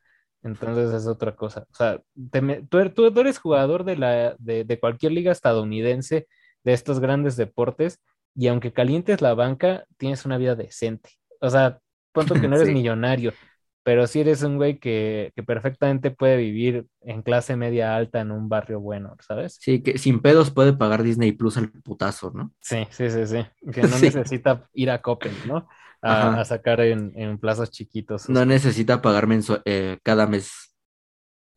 [0.44, 1.66] Entonces es otra cosa.
[1.72, 5.12] O sea, te me- tú, er- tú- tú eres jugador de, la, de, de cualquier
[5.12, 6.28] liga estadounidense
[6.64, 8.00] de estos grandes deportes
[8.36, 11.10] y aunque calientes la banca, tienes una vida decente.
[11.46, 11.80] O sea,
[12.12, 13.38] punto que no eres Sí, millonario
[13.84, 18.32] pero si eres un güey que, que perfectamente puede vivir en clase media alta en
[18.32, 19.62] un barrio bueno, ¿sabes?
[19.62, 22.54] sí, que sin pedos puede pagar Disney Plus al putazo, ¿no?
[22.62, 23.46] Sí, sí, sí, sí.
[23.72, 25.68] Que no Sí, necesita ir a Coppel, ¿no?
[26.02, 29.28] A, sacar en, en plazos chiquitos No necesita pagar
[29.66, 30.76] eh, cada mes,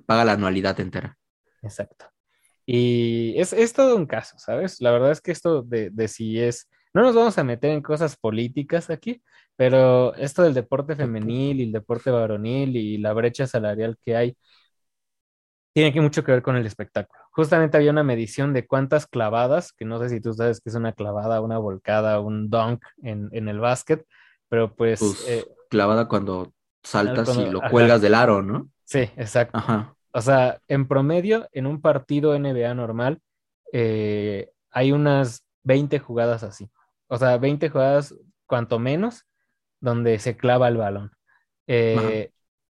[0.07, 1.19] paga la anualidad entera.
[1.63, 2.07] Exacto.
[2.67, 4.81] Y es, es todo un caso, ¿sabes?
[4.81, 7.83] La verdad es que esto de, de si es, no nos vamos a meter en
[7.83, 9.23] cosas políticas aquí,
[9.57, 14.37] pero esto del deporte femenil y el deporte varonil y la brecha salarial que hay
[15.73, 17.21] tiene que mucho que ver con el espectáculo.
[17.33, 20.75] Justamente había una medición de cuántas clavadas, que no sé si tú sabes qué es
[20.77, 24.05] una clavada, una volcada, un dunk en, en el básquet,
[24.49, 26.55] pero pues Pues eh, clavada cuando
[27.03, 28.71] al- saltas y lo ajá, cuelgas del aro, ¿no?
[28.85, 29.61] sí, exacto.
[29.61, 29.97] Ajá.
[30.13, 33.21] O sea, en promedio, en un partido NBA normal,
[33.73, 36.71] eh, hay unas 20 jugadas así.
[37.09, 38.15] O sea, 20 jugadas,
[38.47, 39.25] cuanto menos,
[39.81, 41.13] donde se clava el balón.
[41.67, 42.31] Eh,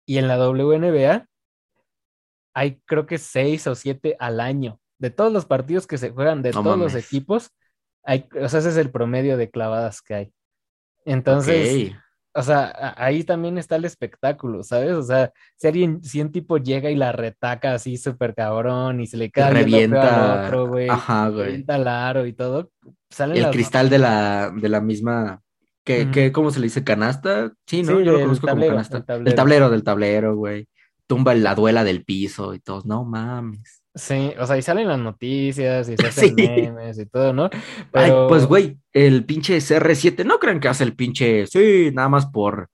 [0.05, 1.27] y en la WNBA
[2.53, 4.79] hay creo que seis o siete al año.
[4.97, 7.51] De todos los partidos que se juegan, de todos los equipos,
[8.03, 10.33] hay, o sea, ese es el promedio de clavadas que hay.
[11.05, 11.91] Entonces,
[12.33, 14.93] o sea, ahí también está el espectáculo, ¿sabes?
[14.93, 19.07] O sea, si alguien, si un tipo llega y la retaca así súper cabrón y
[19.07, 21.45] se le cae revienta al otro, güey, Ajá, güey.
[21.45, 22.71] revienta el aro y todo,
[23.09, 25.41] sale el cristal de la, de la misma,
[25.83, 26.83] ¿qué, ¿cómo se le dice?
[26.83, 27.51] ¿Canasta?
[27.67, 27.99] Sí, ¿no?
[27.99, 28.97] Yo lo conozco como canasta.
[28.97, 29.29] El tablero.
[29.29, 30.67] el tablero del tablero, güey.
[31.07, 33.80] Tumba la duela del piso y todo, no mames.
[33.93, 37.49] Sí, o sea, y salen las noticias y se hacen memes y todo, ¿no?
[37.91, 42.25] Ay, pues, güey, el pinche CR7, no crean que hace el pinche, sí, nada más
[42.25, 42.69] por,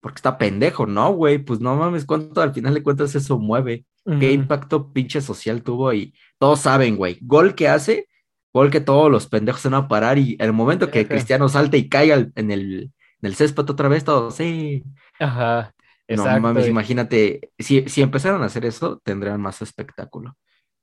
[0.00, 1.38] porque está pendejo, ¿no, güey?
[1.38, 3.84] Pues no mames, ¿cuánto al final de cuentas eso mueve?
[4.20, 5.92] ¿Qué impacto pinche social tuvo?
[5.92, 8.08] Y todos saben, güey, gol que hace,
[8.54, 11.76] gol que todos los pendejos se van a parar y el momento que Cristiano salte
[11.76, 14.84] y caiga en el, en el césped otra vez, todos, sí.
[15.18, 15.74] Ajá.
[16.06, 16.34] Exacto.
[16.34, 20.36] No mames, imagínate, si, si empezaran a hacer eso, tendrían más espectáculo.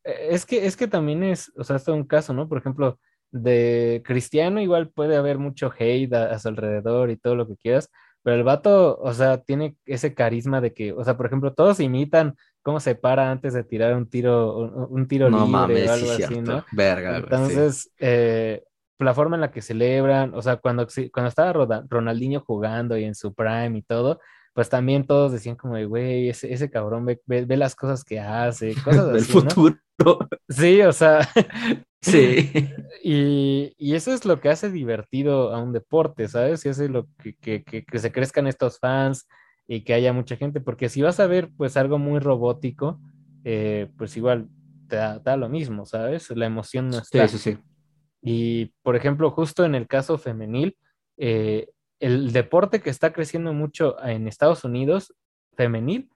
[0.04, 2.48] Eh, es que, es que también es, o sea, es un caso, ¿no?
[2.48, 3.00] Por ejemplo,
[3.32, 7.90] de Cristiano igual puede haber mucho hate a, su alrededor y todo lo que quieras,
[8.22, 11.80] pero el vato, o sea, tiene ese carisma de que, o sea, por ejemplo, todos
[11.80, 16.42] imitan cómo se para antes de tirar un tiro, un, tiro libre o algo así,
[16.42, 16.64] ¿no?
[16.72, 18.64] Verga, Entonces, eh,
[19.00, 23.16] la forma en la que celebran, o sea, cuando, cuando estaba Ronaldinho jugando y en
[23.16, 24.20] su prime y todo,
[24.54, 28.20] pues también todos decían como de, güey, ese, ese cabrón ve, ve, las cosas que
[28.20, 29.18] hace, cosas así.
[29.18, 29.78] El futuro.
[30.50, 31.28] Sí, o sea.
[32.02, 32.52] Sí.
[33.02, 36.66] Y, y, eso es lo que hace divertido a un deporte, ¿sabes?
[36.66, 39.26] Y hace lo que, que, que, se crezcan estos fans
[39.70, 43.00] y que haya mucha gente, porque si vas a ver pues algo muy robótico,
[43.46, 44.50] eh, pues igual
[44.90, 46.30] te da, lo mismo, ¿sabes?
[46.32, 47.26] La emoción no está.
[47.30, 47.58] Sí, sí, sí.
[48.22, 50.76] Y por ejemplo, justo en el caso femenil,
[51.16, 51.70] eh,
[52.04, 55.16] el deporte que está creciendo mucho en Estados Unidos,
[55.56, 56.10] femenil,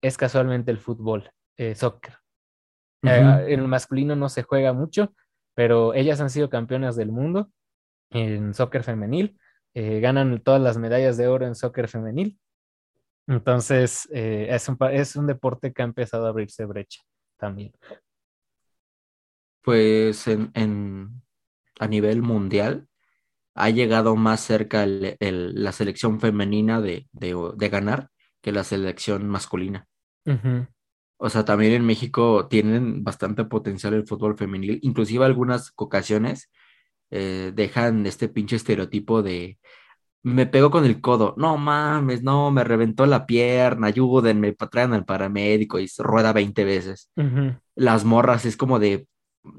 [0.00, 2.14] es casualmente el fútbol, eh, soccer.
[3.02, 5.12] Eh, en el masculino no se juega mucho,
[5.54, 7.50] pero ellas han sido campeonas del mundo
[8.10, 9.36] en soccer femenil,
[9.74, 12.38] eh, ganan todas las medallas de oro en soccer femenil.
[13.26, 17.02] Entonces, es, un, es un deporte que ha empezado a abrirse brecha
[17.36, 17.72] también.
[19.62, 21.22] Pues en,
[21.80, 22.86] a nivel mundial,
[23.54, 27.08] ha llegado más cerca la selección femenina de,
[27.70, 28.08] ganar
[28.40, 29.86] que la selección masculina.
[31.18, 36.50] O sea, también en México tienen bastante potencial el fútbol femenil, inclusive algunas ocasiones
[37.10, 39.58] eh, dejan este pinche estereotipo de
[40.22, 45.04] me pegó con el codo, no mames, no, me reventó la pierna, ayúdenme, traen al
[45.04, 47.10] paramédico y rueda 20 veces.
[47.74, 49.08] Las morras es como de,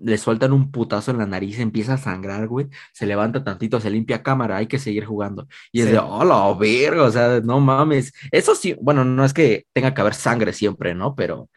[0.02, 3.90] le sueltan un putazo en la nariz, empieza a sangrar, güey, se levanta tantito, se
[3.90, 5.48] limpia cámara, hay que seguir jugando.
[5.72, 8.14] Y es de, hola, oh, verga, o sea, no mames.
[8.32, 11.16] Eso sí, bueno, no es que tenga que haber sangre siempre, ¿no?
[11.16, 11.50] Pero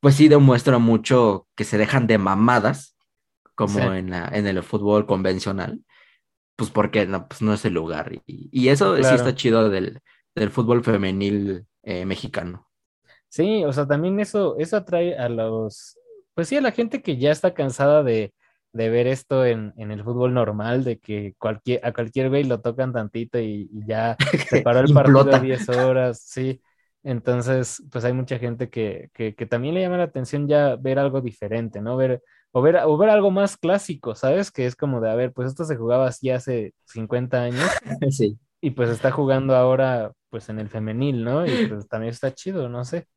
[0.00, 2.96] pues sí demuestra mucho que se dejan de mamadas,
[3.54, 5.80] como en, la, en el fútbol convencional,
[6.56, 8.12] pues porque no, pues no es el lugar.
[8.26, 10.00] Y, eso sí está chido del,
[10.34, 12.68] del fútbol femenil eh, mexicano.
[13.28, 15.96] Sí, o sea, también eso, eso atrae a los,
[16.34, 18.32] pues sí, a la gente que ya está cansada de,
[18.72, 23.38] ver esto en, el fútbol normal, de que cualquier, a cualquier güey lo tocan tantito
[23.38, 24.16] y, ya
[24.48, 26.60] se paró el partido a 10 horas, sí.
[27.04, 31.20] Entonces, pues hay mucha gente que, que, también le llama la atención ya ver algo
[31.20, 31.96] diferente, ¿no?
[31.96, 34.52] Ver, o, ver, o ver algo más clásico, ¿sabes?
[34.52, 37.70] Que es como de, a ver, pues esto se jugaba así hace 50 años.
[38.12, 38.38] Sí.
[38.60, 41.44] Y pues está jugando ahora, pues en el femenil, ¿no?
[41.44, 43.08] Y pues también está chido, no sé.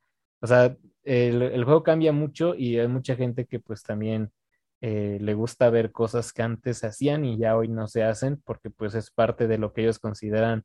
[0.41, 0.75] O sea,
[1.06, 4.32] el, juego cambia mucho y hay mucha gente que pues también
[4.82, 8.70] eh, le gusta ver cosas que antes hacían y ya hoy no se hacen porque
[8.70, 10.63] pues es parte de lo que ellos consideran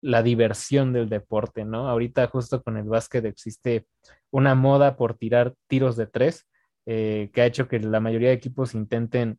[0.00, 1.88] la diversión del deporte, ¿no?
[1.88, 3.86] Ahorita justo con el básquet existe
[4.30, 6.46] una moda por tirar tiros de tres
[6.86, 9.38] eh, que ha hecho que la mayoría de equipos intenten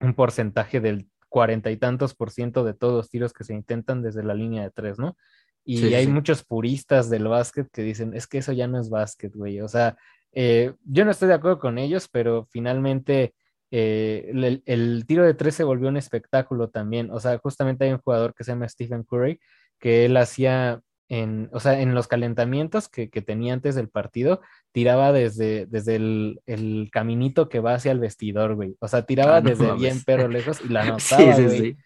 [0.00, 4.02] un porcentaje del cuarenta y tantos por ciento de todos los tiros que se intentan
[4.02, 5.16] desde la línea de tres, ¿no?
[5.64, 9.32] Y hay muchos puristas del básquet que dicen, es que eso ya no es básquet,
[9.34, 9.60] güey.
[9.60, 9.96] O sea,
[10.32, 13.34] eh, yo no estoy de acuerdo con ellos, pero finalmente
[13.70, 17.10] eh, el, tiro de tres se volvió un espectáculo también.
[17.10, 19.40] O sea, justamente hay un jugador que se llama Stephen Curry,
[19.78, 24.40] que él hacía en, o sea, en los calentamientos que, tenía antes del partido,
[24.72, 28.76] tiraba desde, desde el, caminito que va hacia el vestidor, güey.
[28.80, 31.76] O sea, tiraba ah, desde bien pero lejos y la anotaba, sí,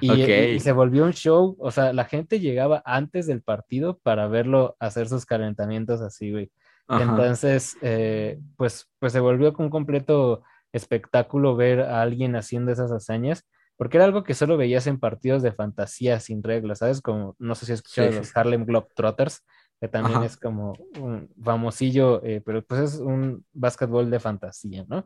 [0.00, 4.76] Y, se volvió un show, o sea, la gente llegaba antes del partido para verlo
[4.78, 6.50] hacer sus calentamientos así, güey.
[6.88, 10.42] Entonces, eh, pues, pues se volvió un completo
[10.72, 15.42] espectáculo ver a alguien haciendo esas hazañas, porque era algo que solo veías en partidos
[15.42, 17.00] de fantasía sin reglas, ¿sabes?
[17.00, 19.42] Como, no sé si has escuchado los Harlem Globetrotters,
[19.80, 20.26] que también Ajá.
[20.26, 25.04] es como un famosillo, eh, pero pues es un básquetbol de fantasía, ¿no?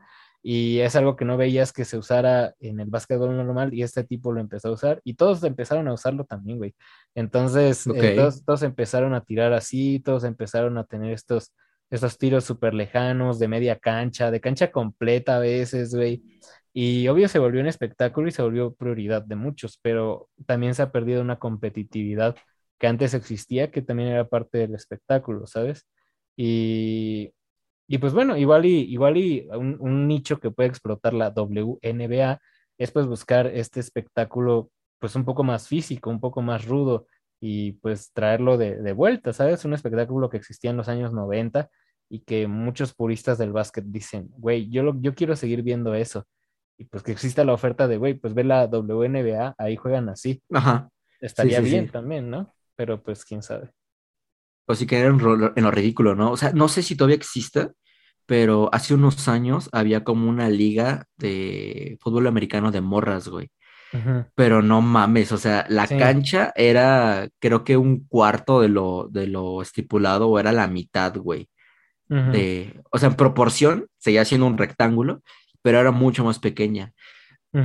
[0.51, 4.03] Y es algo que no veías que se usara en el básquetbol normal y este
[4.03, 6.75] tipo lo empezó a usar y todos empezaron a usarlo también, güey.
[7.15, 11.53] Entonces, eh, todos, todos empezaron a tirar así, todos empezaron a tener estos,
[11.91, 16.23] estos tiros súper lejanos, de media cancha, de cancha completa a veces, güey.
[16.73, 20.81] Y obvio se volvió un espectáculo y se volvió prioridad de muchos, pero también se
[20.81, 22.37] ha perdido una competitividad
[22.79, 25.87] que antes existía, que también era parte del espectáculo, ¿sabes?
[26.39, 27.35] Y,
[27.89, 32.39] y pues bueno, igual y, igual y un, un nicho que puede explotar la WNBA
[32.77, 34.71] es pues buscar este espectáculo
[35.01, 37.07] pues un poco más físico, un poco más rudo
[37.41, 39.65] y pues traerlo de, de vuelta, ¿sabes?
[39.65, 41.71] Un espectáculo que existía en los años 90
[42.11, 46.27] y que muchos puristas del básquet dicen, güey, yo, lo, yo quiero seguir viendo eso.
[46.79, 50.43] Y pues que exista la oferta de, güey, pues ve la WNBA, ahí juegan así.
[50.53, 50.91] Ajá.
[50.91, 51.93] Sí, Estaría sí, bien sí.
[51.93, 52.55] también, ¿no?
[52.77, 53.71] Pero pues quién sabe.
[54.69, 55.21] O sí que era en,
[55.57, 56.33] en lo ridículo, ¿no?
[56.33, 57.73] O sea, no sé si todavía exista,
[58.27, 63.51] pero hace unos años había como una liga de fútbol americano de morras, güey.
[64.35, 69.09] Pero no mames, o sea, la Sí, cancha era, creo que un cuarto de lo,
[69.11, 71.49] de lo estipulado, o era la mitad, güey.
[72.09, 75.23] De, o sea, en proporción, seguía siendo un rectángulo,
[75.63, 76.93] pero era mucho más pequeña.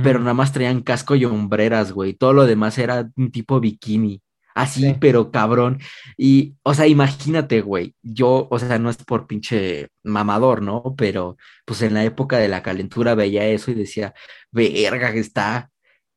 [0.02, 2.14] Pero nada más traían casco y hombreras, güey.
[2.14, 4.22] Todo lo demás era un tipo bikini.
[4.54, 5.80] Así, Sí, pero cabrón.
[6.16, 7.94] Y, o sea, imagínate, güey.
[8.02, 10.94] Yo, o sea, no es por pinche mamador, ¿no?
[10.96, 14.14] Pero, pues en la época de la calentura veía eso y decía,
[14.52, 15.70] verga, que está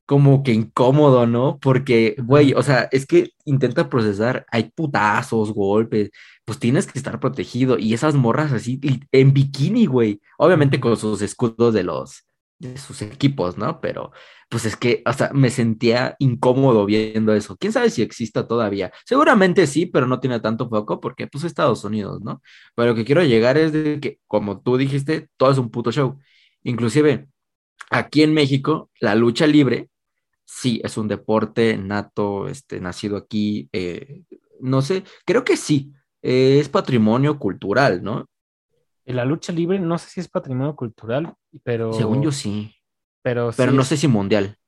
[0.06, 1.58] como que incómodo, ¿no?
[1.60, 6.10] Porque, güey, o sea, es que intenta procesar, hay putazos, golpes,
[6.46, 7.78] pues tienes que estar protegido.
[7.78, 8.80] Y esas morras así,
[9.12, 10.20] en bikini, güey.
[10.38, 12.24] Obviamente con sus escudos de los,
[12.58, 13.80] de sus equipos, ¿no?
[13.80, 14.12] Pero,
[14.48, 17.56] pues es que, sea, me sentía incómodo viendo eso.
[17.56, 18.92] ¿Quién sabe si exista todavía?
[19.04, 22.42] Seguramente sí, pero no tiene tanto foco porque, pues, Estados Unidos, ¿no?
[22.74, 25.92] Pero lo que quiero llegar es de que, como tú dijiste, todo es un puto
[25.92, 26.18] show.
[26.62, 27.28] Inclusive,
[27.90, 29.88] aquí en México, la lucha libre
[30.50, 34.22] Sí, es un deporte nato, este, nacido aquí, eh,
[34.60, 35.92] no sé, creo que sí,
[36.22, 38.28] es patrimonio cultural, ¿no?
[39.08, 41.34] La lucha libre, no sé si es patrimonio cultural,
[41.90, 42.74] Según yo pero, sí,
[43.22, 44.58] pero pero sí no sé si mundial.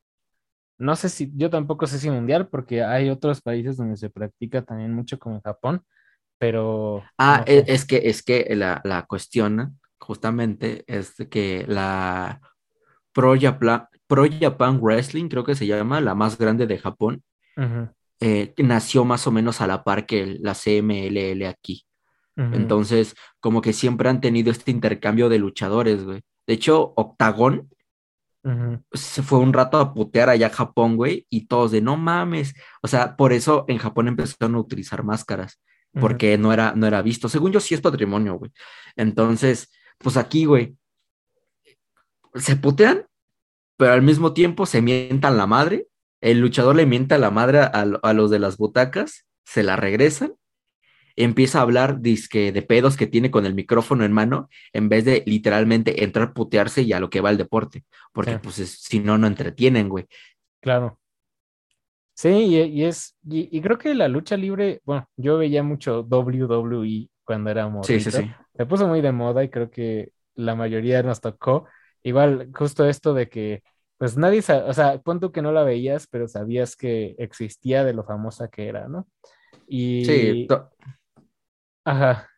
[0.79, 4.62] no sé si, yo tampoco sé si mundial, porque hay otros países donde se practica
[4.64, 5.85] también mucho como en Japón,
[6.38, 12.40] pero Ah, no e- es que, es que la, la cuestión justamente es que la
[13.12, 17.22] Pro Japan, Pro Japan Wrestling, creo que se llama, la más grande de Japón,
[18.20, 21.87] eh, nació más o menos a la par que la CMLL aquí.
[22.36, 26.22] Entonces, como que siempre han tenido este intercambio de luchadores, güey.
[26.46, 27.68] De hecho, Octagón
[28.92, 32.54] se fue un rato a putear allá a Japón, güey, y todos de no mames.
[32.82, 35.60] O sea, por eso en Japón empezaron a utilizar máscaras,
[35.92, 37.28] porque no era, no era visto.
[37.28, 38.50] Según yo, sí es patrimonio, güey.
[38.96, 40.76] Entonces, pues aquí, güey,
[42.34, 43.06] se putean,
[43.76, 45.88] pero al mismo tiempo se mientan la madre.
[46.22, 50.34] El luchador le mienta la madre a, a los de las butacas, se la regresan
[51.24, 55.04] empieza a hablar dizque, de pedos que tiene con el micrófono en mano, en vez
[55.04, 57.85] de literalmente entrar a putearse y a lo que va el deporte,
[58.20, 60.06] Sí, porque pues es- si no, no entretienen, güey.
[60.61, 60.98] claro.
[62.14, 66.02] Sí, y, y es, y, y creo que la lucha libre, bueno, yo veía mucho
[66.02, 68.35] WWE cuando era Sí, sí, sí.
[68.56, 71.66] se puso muy de moda y creo que la mayoría nos tocó.
[72.02, 73.62] Igual, justo esto de que,
[73.96, 77.94] pues nadie, o sea, pon tú que no la veías, pero sabías que existía de
[77.94, 79.06] lo famosa que era, ¿no?
[79.98, 80.70] Sí, Y, to-
[81.90, 82.29] ajá,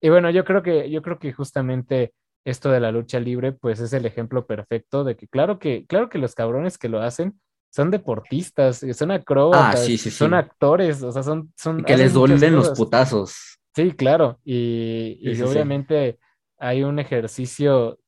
[0.00, 2.12] y bueno, yo creo que, yo creo que justamente
[2.44, 6.08] esto de la lucha libre, pues es el ejemplo perfecto de que claro que, claro
[6.08, 7.38] que los cabrones que lo hacen
[7.70, 11.96] son deportistas, eh, son ah, sí, acróbatas, sí, son actores, o sea, son, son, Que
[11.96, 13.58] les duelen los putazos.
[13.74, 16.18] Sí, claro, y, y obviamente
[16.58, 17.98] hay un ejercicio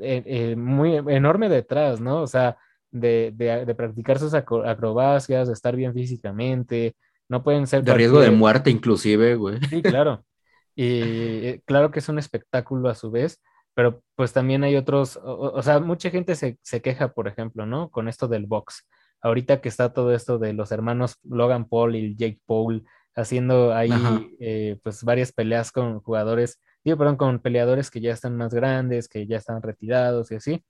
[0.00, 2.22] eh, eh, muy enorme detrás, ¿no?
[2.22, 2.56] O sea,
[2.90, 6.96] de, de, de practicar sus acro- acrobacias, de estar bien físicamente,
[7.32, 9.58] no pueden ser De riesgo de muerte, inclusive, güey.
[9.70, 10.22] Sí, claro.
[10.74, 11.00] Y
[11.46, 13.42] eh, claro que es un espectáculo a su vez,
[13.74, 17.90] pero pues también hay otros, o, sea, mucha gente se, se queja, por ejemplo, ¿no?
[17.90, 18.86] Con esto del box.
[19.22, 23.90] Ahorita que está todo esto de los hermanos Logan Paul y Jake Paul haciendo ahí
[24.40, 29.08] eh, pues varias peleas con jugadores, digo, perdón, con peleadores que ya están más grandes,
[29.08, 30.64] que ya están retirados y así.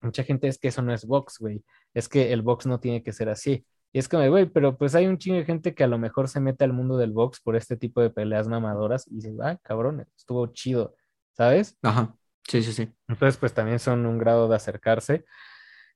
[0.00, 1.62] Mucha gente es que eso no es box, güey.
[1.92, 3.66] Es que el box no tiene que ser así.
[3.96, 6.28] Y es como, güey, pero pues hay un chingo de gente que a lo mejor
[6.28, 9.58] se mete al mundo del box por este tipo de peleas mamadoras y dices, ah,
[9.62, 10.94] cabrón, estuvo chido,
[11.32, 11.78] ¿sabes?
[11.80, 12.14] Ajá.
[12.46, 12.92] Sí, sí, sí.
[13.08, 15.24] Entonces, pues también son un grado de acercarse.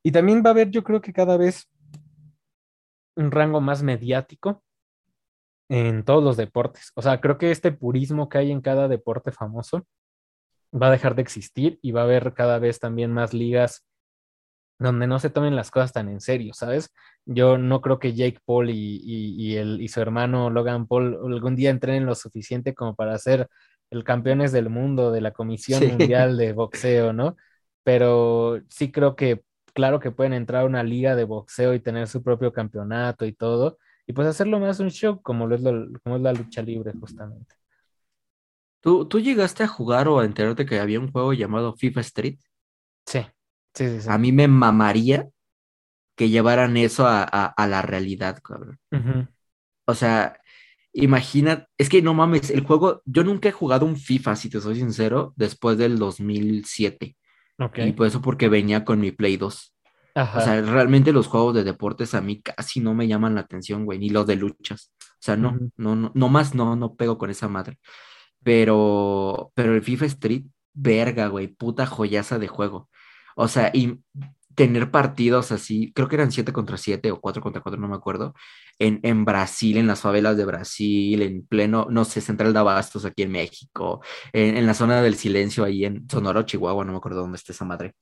[0.02, 1.70] Y también va a haber, yo creo que cada vez
[3.16, 4.64] un rango más mediático
[5.68, 6.92] en todos los deportes.
[6.94, 9.86] O sea, creo que este purismo que hay en cada deporte famoso
[10.72, 13.86] va a dejar de existir y va a haber cada vez también más ligas
[14.80, 16.90] donde no se tomen las cosas tan en serio, ¿sabes?
[17.26, 21.70] Yo no creo que Jake Paul y, el, y su hermano Logan Paul algún día
[21.70, 23.48] entrenen lo suficiente como para ser
[23.90, 27.36] el campeones del mundo de la Comisión Mundial de Boxeo, ¿no?
[27.84, 29.42] Pero sí creo que,
[29.74, 33.32] claro que pueden entrar a una liga de boxeo y tener su propio campeonato y
[33.32, 35.62] todo, y pues hacerlo más un show como, lo es,
[36.02, 37.54] como es la lucha libre justamente.
[38.80, 42.38] ¿Tú, ¿Tú llegaste a jugar o a enterarte que había un juego llamado FIFA Street?
[43.04, 43.26] Sí.
[43.74, 45.28] Sí, sí, A mí me mamaría
[46.16, 48.78] que llevaran eso a, la realidad, cabrón.
[49.86, 50.38] O sea,
[50.92, 54.60] imagina, es que no mames, el juego, yo nunca he jugado un FIFA, si te
[54.60, 57.16] soy sincero, después del 2007.
[57.76, 59.74] Y por eso porque venía con mi Play 2.
[60.14, 63.84] O sea, realmente los juegos de deportes a mí casi no me llaman la atención,
[63.84, 64.92] güey, ni los de luchas.
[65.00, 67.78] O sea, no, no, no, no más no, no pego con esa madre.
[68.42, 72.88] Pero, pero el FIFA Street, verga, güey, puta joyaza de juego.
[73.40, 73.98] O sea, y
[74.54, 77.94] tener partidos así, creo que eran 7 contra 7 o 4 contra 4, no me
[77.94, 78.34] acuerdo,
[78.78, 83.06] en, en, Brasil, en las favelas de Brasil, en pleno, no sé, Central de Abastos
[83.06, 84.02] aquí en México,
[84.34, 87.64] en, la zona del silencio ahí en Sonora, Chihuahua, no me acuerdo dónde está esa
[87.64, 87.94] madre.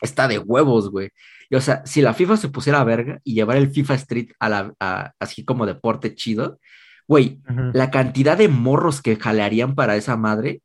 [0.00, 1.10] Está de huevos, güey.
[1.50, 4.30] Y, o sea, si la FIFA se pusiera a verga y llevar el FIFA Street
[4.40, 6.58] a la, así como deporte chido,
[7.06, 7.40] güey,
[7.74, 10.62] la cantidad de morros que jalearían para esa madre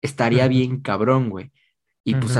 [0.00, 1.50] estaría bien cabrón, güey.
[2.04, 2.34] Y pues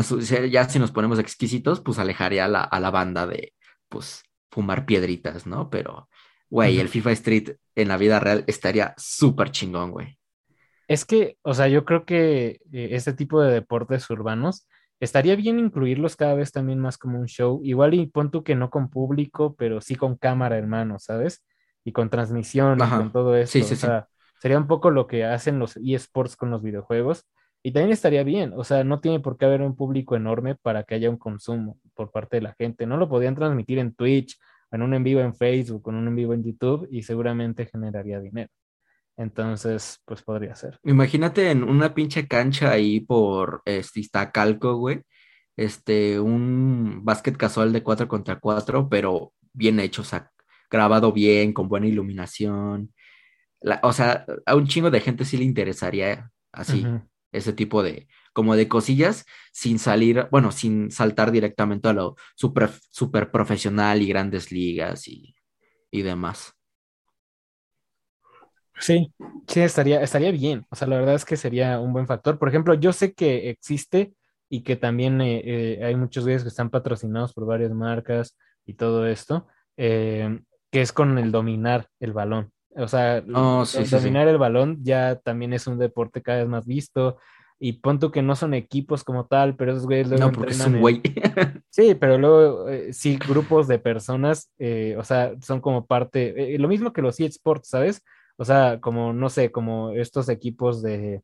[0.50, 3.52] ya si nos ponemos exquisitos, pues alejaría a la, a la banda de,
[3.88, 5.68] pues, fumar piedritas, ¿no?
[5.70, 6.08] Pero,
[6.48, 10.18] güey, el FIFA Street en la vida real estaría súper chingón, güey.
[10.88, 14.66] Es que, o sea, yo creo que eh, este tipo de deportes urbanos
[14.98, 17.60] estaría bien incluirlos cada vez también más como un show.
[17.62, 21.44] Igual y pon tú que no con público, pero sí con cámara, hermano, ¿sabes?
[21.84, 23.52] Y con transmisión y con todo eso.
[23.52, 24.08] Sí, sí, o sea,
[24.40, 27.26] sería un poco lo que hacen los eSports con los videojuegos
[27.62, 30.82] y también estaría bien, o sea, no tiene por qué haber un público enorme para
[30.84, 32.86] que haya un consumo por parte de la gente.
[32.86, 34.38] No lo podían transmitir en Twitch,
[34.70, 38.18] en un en vivo en Facebook, en un en vivo en YouTube y seguramente generaría
[38.18, 38.50] dinero.
[39.18, 40.78] Entonces, pues podría ser.
[40.84, 45.02] Imagínate en una pinche cancha ahí por este Iztacalco, güey.
[45.54, 50.30] Este, un básquet casual de 4 contra 4, pero bien hecho, o sea,
[50.70, 52.94] grabado bien, con buena iluminación.
[53.82, 56.86] o sea, a un chingo de gente sí le interesaría así
[57.32, 62.70] ese tipo de, como de cosillas, sin salir, bueno, sin saltar directamente a lo super,
[62.90, 65.34] super profesional y grandes ligas y,
[65.90, 66.54] demás.
[68.78, 69.12] Sí,
[69.46, 70.64] sí, estaría, estaría bien.
[70.70, 72.38] O sea, la verdad es que sería un buen factor.
[72.38, 74.14] Por ejemplo, yo sé que existe
[74.48, 78.74] y que también eh, eh, hay muchos días que están patrocinados por varias marcas y
[78.74, 82.52] todo esto, eh, que es con el dominar el balón.
[82.76, 87.18] O sea, oh, dominar el balón ya también es un deporte cada vez más visto.
[87.62, 90.24] Y punto que no son equipos como tal, pero esos güeyes luego.
[90.24, 91.02] No, porque es un güey.
[91.68, 96.54] Sí, pero luego eh, sí, grupos de personas, eh, o sea, son como parte.
[96.54, 98.02] Eh, lo mismo que los eSports, ¿sabes?
[98.36, 101.22] O sea, como, no sé, como estos equipos de.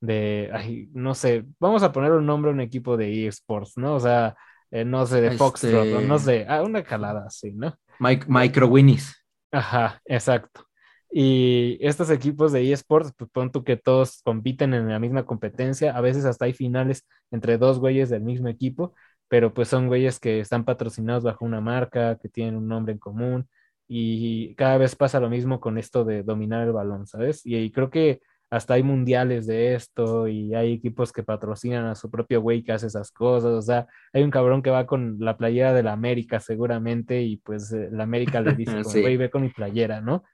[0.00, 3.96] de ay, no sé, vamos a poner un nombre a un equipo de eSports, ¿no?
[3.96, 4.34] O sea,
[4.70, 7.76] no sé, de Foxtrot, no este sé, ah, una calada así, ¿no?
[7.98, 9.14] micro Winnies.
[9.52, 10.66] Ajá, exacto.
[11.10, 16.00] Y estos equipos de eSports, pues pronto que todos compiten en la misma competencia, a
[16.00, 18.94] veces hasta hay finales entre dos güeyes del mismo equipo,
[19.28, 22.98] pero pues son güeyes que están patrocinados bajo una marca, que tienen un nombre en
[22.98, 23.48] común,
[23.88, 27.42] y cada vez pasa lo mismo con esto de dominar el balón, ¿sabes?
[27.44, 32.10] Y, creo que hasta hay mundiales de esto y hay equipos que patrocinan a su
[32.10, 35.36] propio güey que hace esas cosas, o sea, hay un cabrón que va con la
[35.36, 39.42] playera de la América seguramente y pues eh, la América le dice, güey, ve con
[39.42, 40.24] mi playera, ¿no?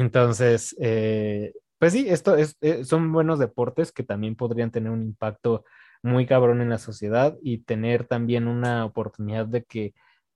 [0.00, 5.02] Entonces, eh, pues sí, esto es, eh, son buenos deportes que también podrían tener un
[5.02, 5.64] impacto
[6.02, 9.92] muy cabrón en la sociedad y tener también una oportunidad de que,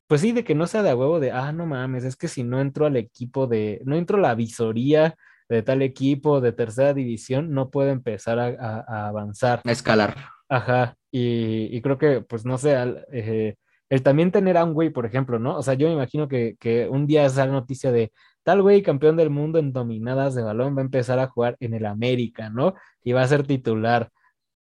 [0.07, 2.43] pues sí, de que no sea de huevo de, ah, no mames, es que si
[2.43, 5.17] no entro al equipo de, no entro a la visoría
[5.49, 9.63] de tal equipo de tercera división, no puedo empezar a, avanzar.
[9.65, 10.15] A escalar.
[10.47, 12.77] Ajá, y, creo que, pues no sé,
[13.13, 13.57] eh,
[13.91, 15.57] el también tener a un güey, por ejemplo, ¿no?
[15.57, 18.13] O sea, yo me imagino que, que un día esa noticia de,
[18.43, 21.75] tal güey campeón del mundo en dominadas de balón va a empezar a jugar en
[21.75, 22.75] el América, ¿no?
[23.03, 24.11] Y va a ser titular.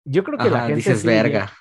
[0.05, 0.77] Yo creo que la gente.
[0.77, 1.53] Dices verga.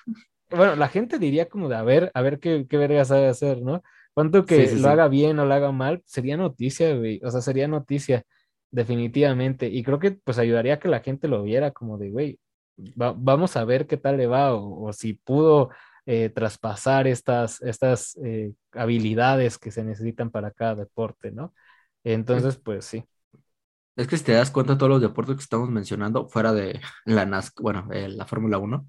[0.50, 3.62] bueno, la gente diría como de a ver, a ver qué, qué verga sabe hacer,
[3.62, 3.82] ¿no?
[4.14, 7.20] Cuanto que lo haga bien o lo haga mal, sería noticia, güey.
[7.24, 8.24] O sea, sería noticia,
[8.70, 9.68] definitivamente.
[9.68, 12.38] Y creo que pues ayudaría a que la gente lo viera como de, güey,
[12.76, 15.70] vamos a ver qué tal le va o, si pudo
[16.06, 21.54] eh, traspasar estas, estas eh, habilidades que se necesitan para cada deporte, ¿no?
[22.04, 23.04] Entonces, pues sí.
[23.96, 27.26] Es que si te das cuenta, todos los deportes que estamos mencionando, fuera de la
[27.26, 28.88] NASCAR, bueno, eh, la Fórmula 1,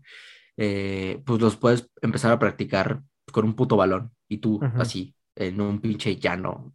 [0.58, 3.02] eh, pues los puedes empezar a practicar
[3.32, 6.74] con un puto balón y tú así, en un pinche llano,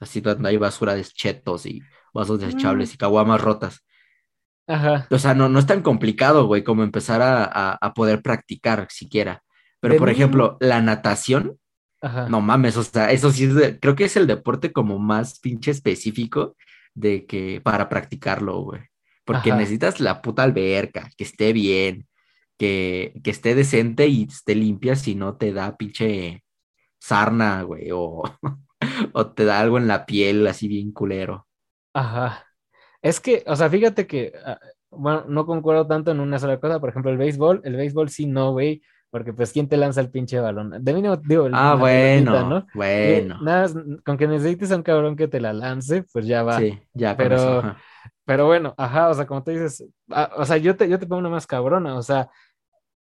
[0.00, 1.80] así donde hay basura de chetos y
[2.14, 2.40] vasos Mm.
[2.40, 3.84] desechables y caguamas rotas.
[4.66, 5.10] Ajá.
[5.10, 8.88] O sea, no, no es tan complicado, güey, como empezar a, a- a poder practicar
[8.90, 9.42] siquiera.
[9.80, 11.58] Pero, De por ejemplo, la natación,
[12.02, 12.28] Ajá.
[12.28, 15.40] no mames, o sea, eso sí es de- creo que es el deporte como más
[15.40, 16.56] pinche específico
[16.94, 18.82] de que para practicarlo, güey.
[19.24, 19.58] Porque Ajá.
[19.60, 22.06] necesitas la puta alberca, que esté bien,
[22.58, 26.44] que, que esté decente y esté limpia, si no te da pinche
[27.00, 28.22] sarna, güey, o,
[29.14, 31.46] o te da algo en la piel así bien culero.
[31.94, 32.44] Ajá.
[33.02, 34.58] Es que, o sea, fíjate que, ah,
[34.90, 36.80] bueno, no concuerdo tanto en una sola cosa.
[36.80, 38.82] Por ejemplo, el béisbol, el béisbol sí no, güey,
[39.16, 40.74] porque pues, ¿quién te lanza el pinche balón?
[40.84, 42.58] De mínimo, digo, el- Ah, bueno, ¿no?
[42.74, 43.38] Y bueno.
[43.40, 43.66] nada,
[44.04, 46.58] con que necesites a un cabrón que te la lance, pues ya va.
[46.58, 47.58] Sí, ya Pero- eso.
[47.60, 47.78] ajá.
[48.26, 51.06] Pero bueno, ajá, o sea, como tú dices, ah, o sea, yo te, yo te
[51.06, 52.28] pongo una más cabrona, o sea,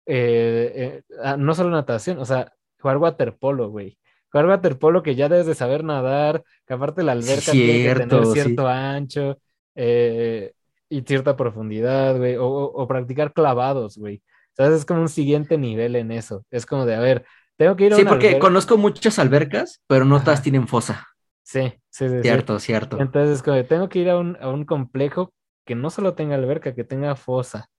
[0.05, 3.97] eh, eh, ah, no solo natación, o sea, jugar waterpolo, güey.
[4.31, 7.97] Jugar waterpolo que ya debes de saber nadar, que aparte la alberca tiene que tener
[8.09, 8.41] cierto, sí.
[8.41, 9.39] cierto ancho
[9.73, 10.51] eh,
[10.89, 14.21] y cierta profundidad, güey, o, o- o practicar clavados, güey.
[14.55, 14.79] ¿Sabes?
[14.79, 16.45] Es como un siguiente nivel en eso.
[16.51, 17.25] Es como de, a ver,
[17.57, 18.39] tengo que ir a Sí, una porque alberca.
[18.39, 21.07] conozco muchas albercas, pero no todas tienen fosa.
[21.43, 22.43] Sí, sí, sí, sí.
[22.43, 22.97] Cierto, cierto.
[22.97, 25.33] Entonces, como de, tengo que ir a un, a un complejo
[25.65, 27.69] que no solo tenga alberca, que tenga fosa.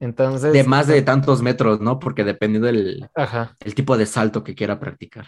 [0.00, 1.98] Entonces, De más de tantos metros, ¿no?
[1.98, 5.26] Porque dependiendo del ajá, el tipo de salto que quiera practicar.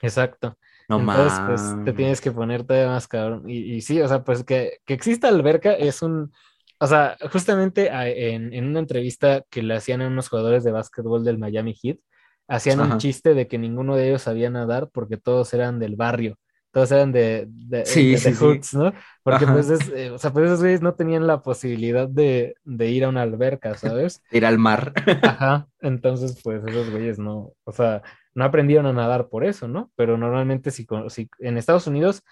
[0.00, 0.56] exacto.
[0.88, 3.48] No Entonces, pues te tienes que poner todavía más cabrón.
[3.48, 6.32] Y, y sí, o sea, pues que, que exista alberca es un,
[6.80, 10.72] o sea, justamente a- en, en una entrevista que le hacían a unos jugadores de
[10.72, 11.98] básquetbol del Miami Heat,
[12.48, 16.36] hacían un chiste de que ninguno de ellos sabía nadar porque todos eran del barrio.
[16.72, 18.44] Todos eran de, de, Sí, de- sí, de sí.
[18.44, 18.92] hoods, ¿no?
[19.24, 19.54] Porque Ajá.
[19.54, 23.04] pues es, eh, o sea, pues esos güeyes no tenían la posibilidad de, de ir
[23.04, 24.22] a una alberca, ¿sabes?
[24.30, 24.92] Ir al mar.
[25.22, 28.02] Ajá, entonces pues esos güeyes no, o sea,
[28.34, 29.90] no aprendieron a nadar por eso, ¿no?
[29.96, 32.22] Pero normalmente si, si en Estados Unidos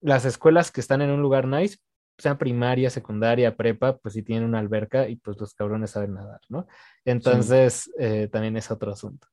[0.00, 1.78] las escuelas que están en un lugar nice,
[2.20, 6.40] sea primaria, secundaria, prepa, pues sí tienen una alberca y pues los cabrones saben nadar,
[6.48, 6.66] ¿no?
[7.04, 9.26] Entonces eh, también es otro asunto.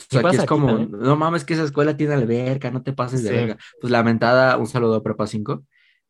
[0.00, 0.90] O sea, ¿Y aquí es aquí como, también?
[0.92, 3.34] no mames que esa escuela tiene alberca, no te pases de Sí.
[3.36, 3.56] verga.
[3.80, 5.64] Pues lamentada, un saludo a Prepa 5.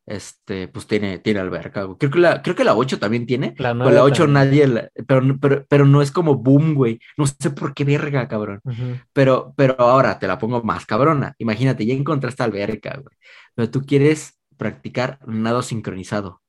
[0.05, 1.87] Este, pues tiene, tiene alberca.
[1.97, 3.53] Creo que la, creo que la 8 también tiene.
[3.57, 4.33] La Con nueve la 8 también.
[4.33, 6.99] nadie, la- pero, pero, pero no es como boom, güey.
[7.17, 8.59] No sé por qué verga, cabrón.
[8.65, 8.97] Ujú.
[9.13, 11.35] Pero, pero ahora te la pongo más cabrona.
[11.37, 13.15] Imagínate, ya encontraste alberca, güey.
[13.55, 16.41] Pero tú quieres practicar nado sincronizado.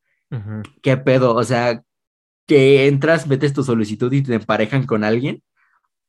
[0.83, 1.35] ¿Qué pedo?
[1.35, 1.83] O sea,
[2.47, 5.43] que entras, metes tu solicitud y te emparejan con alguien.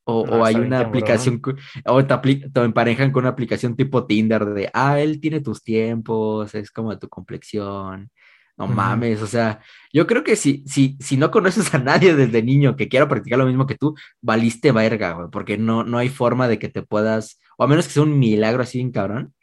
[0.07, 0.87] O, No, o hay una cabrón.
[0.87, 1.41] aplicación,
[1.85, 5.63] o te, apli- te emparejan con una aplicación tipo Tinder de, ah, él tiene tus
[5.63, 8.11] tiempos, es como tu complexión.
[8.57, 9.59] No mames, o sea,
[9.91, 13.37] yo creo que si, si, si no conoces a nadie desde niño que quiera practicar
[13.39, 16.81] lo mismo que tú, valiste verga, güey, porque no, no hay forma de que te
[16.83, 19.33] puedas, o a menos que sea un milagro así bien cabrón,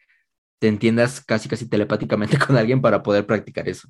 [0.63, 3.89] te entiendas casi casi telepáticamente con alguien para poder practicar eso.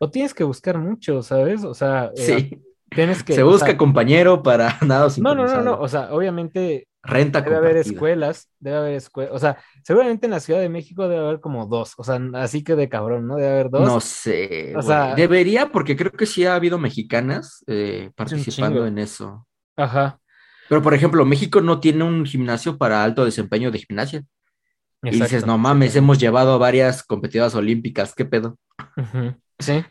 [0.00, 1.64] O tienes que buscar mucho, ¿sabes?
[1.64, 3.34] O sea, eh, Sí, tienes que...
[3.34, 7.56] se busca sea, compañero para nada no, no, no, no, o sea, obviamente Renta Debe
[7.56, 11.40] haber escuelas, debe haber escuelas, o sea, seguramente en la Ciudad de México debe haber
[11.40, 13.36] como dos, o sea, así que de cabrón, ¿no?
[13.36, 13.82] Debe haber dos.
[13.82, 18.96] No sé, O sea- Debería, porque creo que sí ha habido mexicanas eh, participando en
[18.96, 19.46] eso.
[19.76, 20.18] Ajá,
[20.70, 24.24] Pero, por ejemplo, México no tiene un gimnasio para alto desempeño de gimnasia.
[25.04, 25.46] Y dices, exacto.
[25.46, 28.58] no mames, hemos llevado a varias competidoras olímpicas, ¿qué pedo?
[29.58, 29.84] Sí.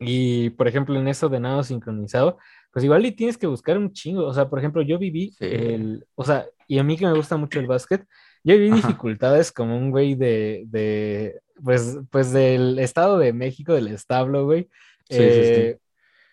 [0.00, 2.38] Y, por ejemplo, en eso de nado sincronizado,
[2.72, 5.46] pues igual y tienes que buscar un chingo, o sea, por ejemplo, yo viví Sí.
[5.46, 8.04] el, o sea, y a mí que me gusta mucho el básquet,
[8.44, 8.76] yo viví Ajá.
[8.88, 14.68] dificultades como un güey de, de, pues, pues del Estado de México, del establo, güey.
[15.08, 15.20] Sí, sí, sí.
[15.20, 15.78] eh,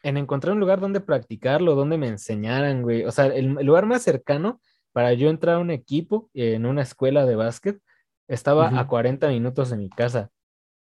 [0.03, 3.05] en encontrar un lugar donde practicarlo, donde me enseñaran, güey.
[3.05, 4.61] O sea, el, el lugar más cercano
[4.95, 7.79] para yo entrar a un equipo en una escuela de básquet
[8.29, 8.87] estaba a Ujú.
[8.87, 10.29] 40 minutos de mi casa.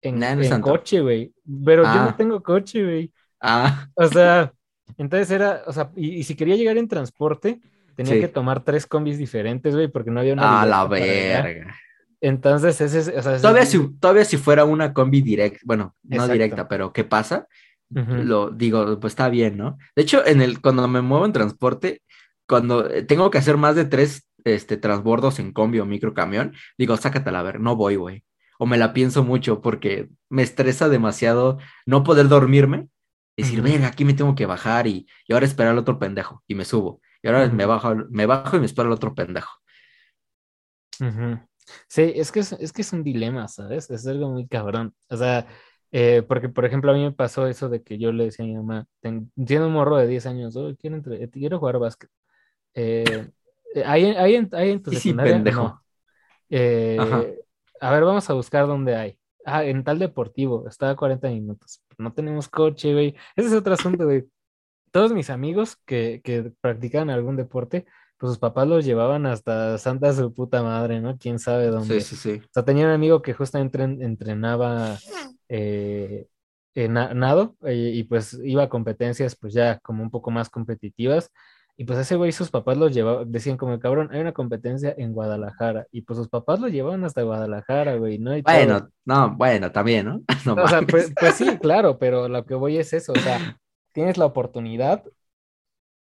[0.03, 1.33] En, Nah, no en coche, güey.
[1.65, 2.15] Pero yo no Ah.
[2.15, 3.11] tengo coche, güey.
[3.41, 4.53] Ah, O sea,
[4.99, 7.59] entonces era, o sea, y, y si quería llegar en transporte,
[7.95, 8.19] tenía Sí.
[8.19, 11.73] que tomar tres combis diferentes, güey, porque no había una a la verga.
[12.21, 15.59] Entonces, ese es, o sea, ese Todavía es- si, todavía si fuera una combi directa,
[15.65, 16.33] bueno, no Exacto.
[16.33, 17.47] directa, pero ¿qué pasa?
[17.89, 18.13] Ujú.
[18.23, 19.77] Lo digo, pues está bien, ¿no?
[19.95, 22.01] De hecho, en el, cuando me muevo en transporte,
[22.47, 26.97] cuando eh, tengo que hacer más de tres este, transbordos en combi o microcamión, digo,
[26.97, 28.23] sácatela a ver, no voy, güey.
[28.59, 32.89] O me la pienso mucho porque me estresa demasiado no poder dormirme
[33.35, 36.43] y decir, venga, aquí me tengo que bajar y, y ahora esperar al otro pendejo
[36.47, 37.01] y me subo.
[37.21, 39.49] Y ahora me bajo, me bajo y me espero al otro pendejo.
[41.87, 43.89] Sí, es que es, es que es un dilema, ¿sabes?
[43.89, 44.95] Es algo muy cabrón.
[45.09, 45.47] O sea,
[45.97, 48.47] Eh, porque, por ejemplo, a mí me pasó eso de que yo le decía a
[48.49, 52.09] mi mamá, tiene un morro de 10 años, "Oye, quiero, entre- quiero jugar básquet.
[52.75, 53.27] Eh,
[53.73, 55.33] eh, ¿hay, hay en, hay en tu Sí, sí, secundaria?
[55.33, 55.61] pendejo.
[55.63, 55.81] No.
[56.49, 57.39] Eh,
[57.81, 59.19] a ver, vamos a buscar dónde hay.
[59.45, 61.81] Ah, en tal deportivo, está a 40 minutos.
[61.97, 63.15] No tenemos coche, güey.
[63.35, 64.25] Ese es otro asunto, güey.
[64.91, 67.85] Todos mis amigos que, que practicaban algún deporte,
[68.17, 71.17] pues sus papás los llevaban hasta Santa su puta madre, ¿no?
[71.17, 71.99] Quién sabe dónde.
[72.01, 72.41] Sí, sí, sí.
[72.45, 74.97] O sea, tenía un amigo que justamente en- entrenaba
[75.49, 76.27] eh,
[76.75, 81.29] na- nado eh, y pues iba a competencias pues ya como un poco más competitivas.
[81.77, 85.11] Y pues ese güey sus papás los llevaban, decían como cabrón, hay una competencia en
[85.11, 85.87] Guadalajara.
[85.91, 88.35] Y pues sus papás lo llevaban hasta Guadalajara, güey, ¿no?
[88.35, 88.55] Y todo.
[88.55, 90.21] Bueno, no, bueno, también, ¿no?
[90.45, 93.59] No O sea, pues, pues sí, claro, pero lo que voy es eso, o sea,
[93.91, 95.03] tienes la oportunidad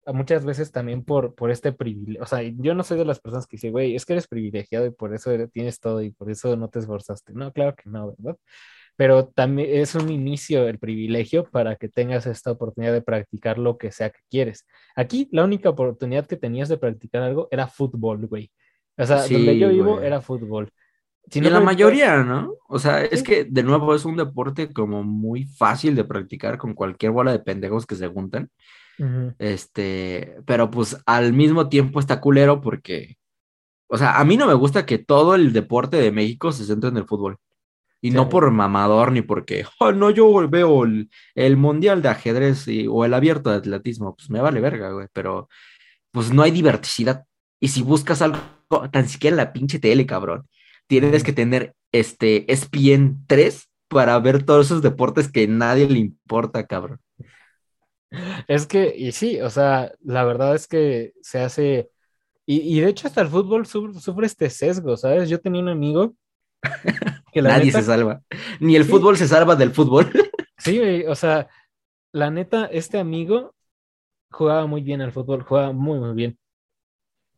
[0.08, 3.46] muchas veces también por, por este privilegio, o sea, yo no soy de las personas
[3.48, 6.56] que dicen, güey, es que eres privilegiado y por eso tienes todo y por eso
[6.56, 7.34] no te esforzaste.
[7.34, 8.38] No, claro que no, ¿verdad?
[9.02, 13.80] Pero también es un inicio el privilegio para que tengas esta oportunidad de practicar lo
[13.80, 14.68] que sea que quieres.
[14.96, 18.52] Aquí la única oportunidad que tenías de practicar algo era fútbol, güey.
[19.00, 20.06] O sea, Sí, donde yo vivo güey.
[20.06, 20.70] era fútbol.
[21.32, 22.54] Si Y no en la practicas- mayoría, ¿no?
[22.70, 26.76] O sea, es que de nuevo es un deporte como muy fácil de practicar con
[26.76, 28.52] cualquier bola de pendejos que se juntan.
[29.40, 33.16] Este, pero pues al mismo tiempo está culero porque,
[33.88, 36.90] o sea, a mí no me gusta que todo el deporte de México se centre
[36.92, 37.38] en el fútbol.
[38.02, 38.16] Y Sí.
[38.16, 42.88] no por mamador ni porque, oh, no, yo veo el, el mundial de ajedrez y-
[42.88, 44.16] o el abierto de atletismo.
[44.16, 45.50] Pues me vale verga, güey, pero
[46.12, 47.26] pues no hay diversidad.
[47.60, 48.40] Y si buscas algo,
[48.92, 50.48] tan siquiera en la pinche tele, cabrón,
[50.88, 56.00] tienes que tener este E ESPN 3 para ver todos esos deportes que nadie le
[56.00, 57.00] importa, cabrón.
[58.48, 61.90] Es que, y sí, o sea, la verdad es que se hace,
[62.46, 65.30] y, y de hecho hasta el fútbol sufre este sesgo, ¿sabes?
[65.30, 66.16] Yo tenía un amigo
[67.32, 68.22] que Nadie neta, se salva.
[68.60, 68.92] Ni el Sí.
[68.92, 70.10] fútbol se salva del fútbol.
[70.58, 71.48] sí, güey, o sea,
[72.12, 73.54] la neta, este amigo
[74.32, 76.38] jugaba muy bien al fútbol, jugaba muy, muy bien.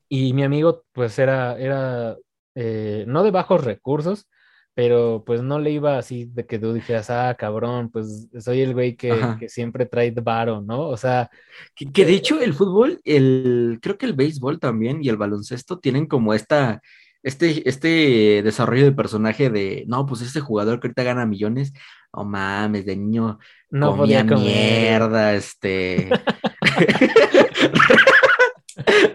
[0.10, 2.18] Y mi amigo, pues era, era,
[2.56, 4.28] eh, no de bajos recursos,
[4.76, 8.74] pero pues no le iba así de que tú dijeras, ah, cabrón, pues soy el
[8.74, 9.14] güey que,
[9.48, 10.88] siempre trae varo, ¿no?
[10.88, 11.30] O sea,
[11.76, 15.80] Que, que de hecho el fútbol, el, creo que el béisbol también y el baloncesto
[15.80, 16.82] tienen como esta,
[17.24, 21.74] este, este desarrollo de personaje de, no, pues este jugador que ahorita gana millones,
[22.16, 26.10] no mames, de niño no comía mierda, este...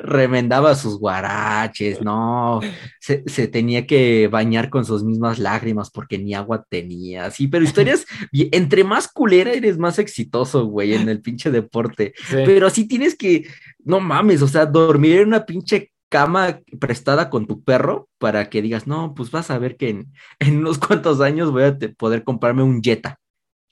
[0.02, 2.60] remendaba sus guaraches, no,
[3.00, 7.64] se, se tenía que bañar con sus mismas lágrimas porque ni agua tenía, sí, pero
[7.64, 12.36] historias, entre más culera eres más exitoso, güey, en el pinche deporte, Sí.
[12.44, 13.46] pero así tienes que,
[13.84, 18.62] no mames, o sea, dormir en una pinche cama prestada con tu perro para que
[18.62, 21.90] digas, no, pues vas a ver que en, en unos cuantos años voy a te-
[21.90, 23.18] poder comprarme un Jetta,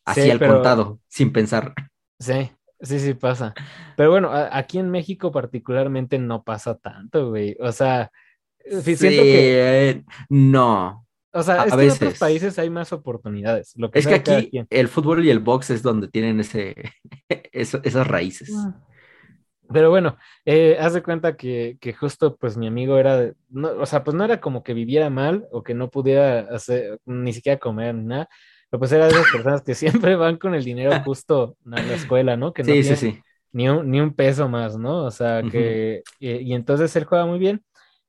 [0.04, 1.74] así Sí, al pero- contado, sin pensar.
[2.18, 3.54] Sí, sí, sí pasa.
[3.96, 7.56] Pero bueno, a- aquí en México particularmente no pasa tanto, güey.
[7.60, 8.10] O sea,
[8.64, 11.06] eh, sí, siento que, Sí, no.
[11.32, 12.18] o sea, a es que en otros veces.
[12.18, 13.72] países hay más oportunidades.
[13.76, 16.74] Lo que Es que aquí el fútbol y el box es donde tienen ese,
[17.52, 18.50] eso- esas raíces.
[19.72, 23.70] Pero bueno, eh, haz de cuenta que, que justo pues mi amigo era, de- no,
[23.80, 27.32] o sea, pues no era como que viviera mal o que no pudiera hacer, ni
[27.32, 28.28] siquiera comer ni nada,
[28.70, 29.74] pero pues era de esas personas que
[30.14, 32.52] siempre van con el dinero justo a la escuela, ¿no?
[32.52, 33.22] Que no Sí, sí, sí.
[33.52, 35.04] ni un, ni un peso más, ¿no?
[35.04, 37.64] O sea, que, y, y entonces él juega muy bien.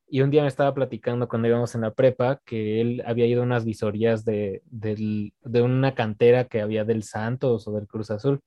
[0.09, 3.41] Y un día me estaba platicando cuando íbamos en la prepa que él había ido
[3.41, 8.09] a unas visorías de, del- de una cantera que había del Santos o del Cruz
[8.11, 8.39] Azul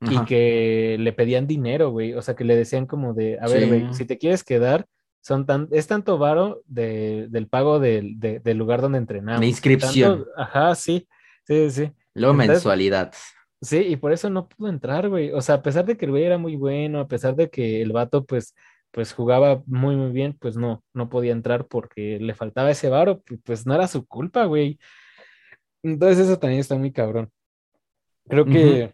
[0.00, 2.12] y que le pedían dinero, güey.
[2.14, 3.66] O sea, que le decían como de, a ver, Sí.
[3.68, 4.86] güey, si te quieres quedar,
[5.22, 9.40] son tan, es tanto varo de, del pago del, de- del lugar donde entrenamos.
[9.40, 10.18] La inscripción.
[10.24, 11.08] Tanto- ajá, sí,
[11.44, 11.92] sí, sí.
[12.14, 13.12] Luego mensualidad.
[13.60, 15.32] Sí, y por eso no pudo entrar, güey.
[15.32, 17.80] O sea, a pesar de que el güey era muy bueno, a pesar de que
[17.82, 18.54] el vato, pues,
[18.92, 23.22] pues jugaba muy, muy bien, pues no, no podía entrar porque le faltaba ese varo,
[23.44, 24.78] pues no era su culpa, güey.
[25.82, 27.30] Entonces eso también está muy cabrón.
[28.28, 28.92] Creo que,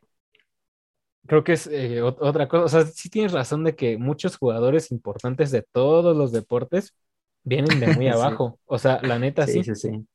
[1.27, 2.65] creo que es eh, ot- otra cosa.
[2.65, 6.95] O sea, sí tienes razón de que muchos jugadores importantes de todos los deportes
[7.45, 8.13] vienen de muy Sí.
[8.17, 8.59] abajo.
[8.67, 10.07] O sea, la neta Sí, sí sí, sí.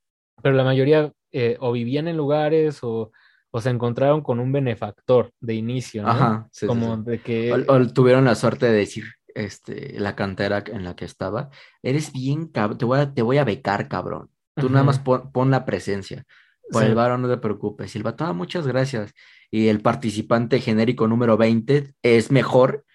[0.41, 3.11] pero la mayoría eh, o vivían en lugares o,
[3.51, 6.09] o se encontraron con un benefactor de inicio, ¿no?
[6.09, 7.03] Ajá, sí, sí, Como sí.
[7.03, 9.05] de que, O, o tuvieron la suerte de decir,
[9.35, 11.49] este, la cantera en la que estaba,
[11.81, 14.29] eres bien cabrón, te voy a, te voy a becar, cabrón.
[14.57, 16.25] Tú nada más pon, pon la presencia.
[16.71, 16.87] Por Sí.
[16.87, 17.95] el varo no te preocupes.
[17.95, 19.13] Y el vato, "Ah, muchas gracias.
[19.49, 22.85] Y el participante genérico número 20 es mejor,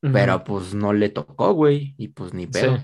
[0.00, 1.94] pero pues no le tocó, güey.
[1.96, 2.78] Y pues ni pedo.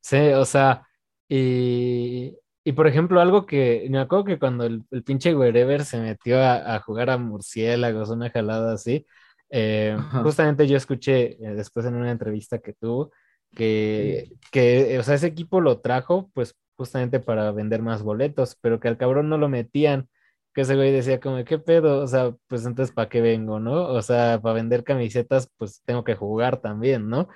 [0.00, 0.86] Sí, o sea,
[1.28, 2.34] y,
[2.64, 6.40] Y por ejemplo, algo que me acuerdo que cuando el, el pinche Wherever se metió
[6.40, 9.06] a, a, jugar a murciélagos, una jalada así,
[9.50, 13.10] eh, justamente yo escuché eh, después en una entrevista que tuvo
[13.54, 18.78] que, que, o sea, ese equipo lo trajo pues justamente para vender más boletos, pero
[18.80, 20.08] que al cabrón no lo metían,
[20.58, 22.00] que ese güey decía como, ¿qué pedo?
[22.02, 23.86] O sea, pues entonces, ¿para qué vengo, no?
[23.90, 27.28] O sea, para vender camisetas, pues tengo que jugar también, ¿no?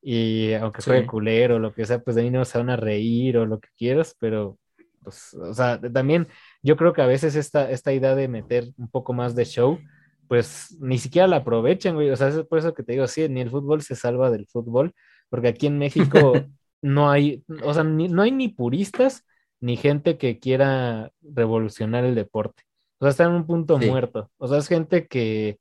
[0.00, 2.76] Y aunque juegue culero o lo que sea, pues de ahí no se van a
[2.76, 4.60] reír o lo que quieras, pero
[5.02, 6.28] pues, o sea, también
[6.62, 9.80] yo creo que a veces esta, esta idea de meter un poco más de show,
[10.28, 12.10] pues ni siquiera la aprovechan, güey.
[12.10, 14.46] O sea, es por eso que te digo, sí, ni el fútbol se salva del
[14.46, 14.94] fútbol,
[15.30, 16.32] porque aquí en México
[16.80, 19.24] no hay, o sea, no hay ni puristas
[19.58, 22.67] ni gente que quiera revolucionar el deporte.
[22.98, 24.30] O sea, está en un punto muerto.
[24.38, 25.58] O sea, es gente que,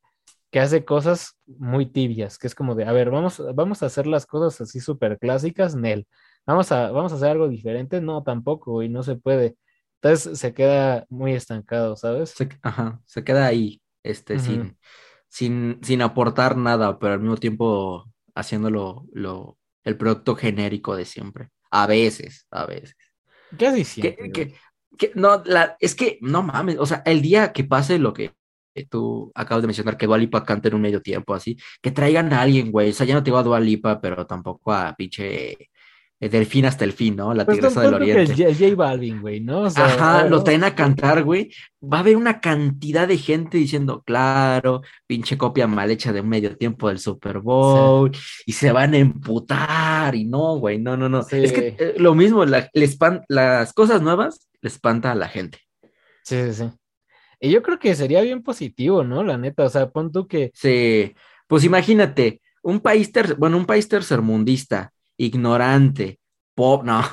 [0.50, 4.08] que, hace cosas muy tibias, que es como de, a ver, vamos, vamos a hacer
[4.08, 6.08] las cosas así súper clásicas, Nel.
[6.46, 9.56] Vamos a, vamos a hacer algo diferente, no, tampoco, y no se puede.
[10.02, 12.36] Entonces se queda muy estancado, ¿sabes?
[12.62, 14.78] ajá, se queda ahí, este, sin,
[15.28, 21.50] sin, sin aportar nada, pero al mismo tiempo haciéndolo lo, el producto genérico de siempre.
[21.72, 22.96] A veces, a veces.
[23.86, 24.32] Siempre.
[24.32, 24.56] Que, que,
[25.16, 28.34] no, la, es que, no mames, o sea, el día que pase lo que
[28.89, 32.41] tú acabas de mencionar, que Dualipa cante en un medio tiempo, así, que traigan a
[32.41, 35.70] alguien, güey, o sea, ya no te digo a Dualipa, pero tampoco a pinche
[36.20, 37.34] del fin hasta el fin, ¿no?
[37.34, 38.34] La pues tigresa del oriente.
[38.34, 39.65] Que el J Balvin, güey, ¿no?
[39.68, 41.51] Ajá, lo traen a cantar, güey.
[41.82, 46.57] Va a haber una cantidad de gente diciendo, claro, pinche copia mal hecha de medio
[46.57, 48.11] tiempo del Super Bowl,
[48.45, 51.20] y se van a emputar, y no, güey, no, no, no.
[51.20, 52.70] Es que eh, lo mismo, la,
[53.28, 55.59] las cosas nuevas le espanta a la gente.
[56.24, 56.70] Sí, sí, sí.
[57.39, 59.24] Y yo creo que sería bien positivo, ¿no?
[59.24, 60.51] La neta, o sea, pon tú que.
[60.55, 61.13] Sí,
[61.45, 66.20] pues imagínate, un país, ter bueno, un país tercermundista ignorante,
[66.57, 67.03] pop, no,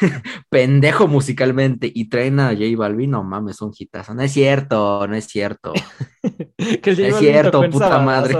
[0.48, 4.14] pendejo musicalmente y traen a J Balvin, no mames, un hitazo.
[4.14, 5.74] No es cierto, no es cierto.
[6.82, 8.38] que el es cierto, puta madre.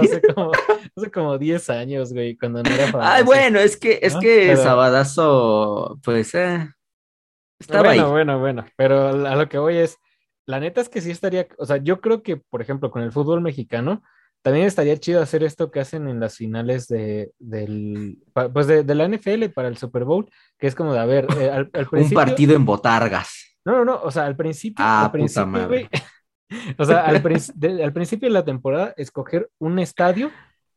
[0.97, 3.11] Hace como, 10 años, güey, cuando no era famoso.
[3.11, 6.67] Ay, bueno, es que, es que Sabadazo, pues, eh,
[7.59, 8.11] estaba bueno, ahí.
[8.11, 9.99] Bueno, bueno, pero a lo que voy es,
[10.47, 13.11] la neta es que sí estaría, o sea, yo creo que, por ejemplo, con el
[13.11, 14.01] fútbol mexicano,
[14.45, 18.19] también estaría chido hacer esto que hacen en las finales de, del,
[18.53, 20.29] pues de, la NFL para el Super Bowl,
[20.59, 23.57] que es como de, a ver, eh, al, Un partido en botargas.
[23.65, 25.89] No, no, no, o sea, al principio, ah, al principio,
[26.77, 30.29] o sea, al, al principio de la temporada, escoger un estadio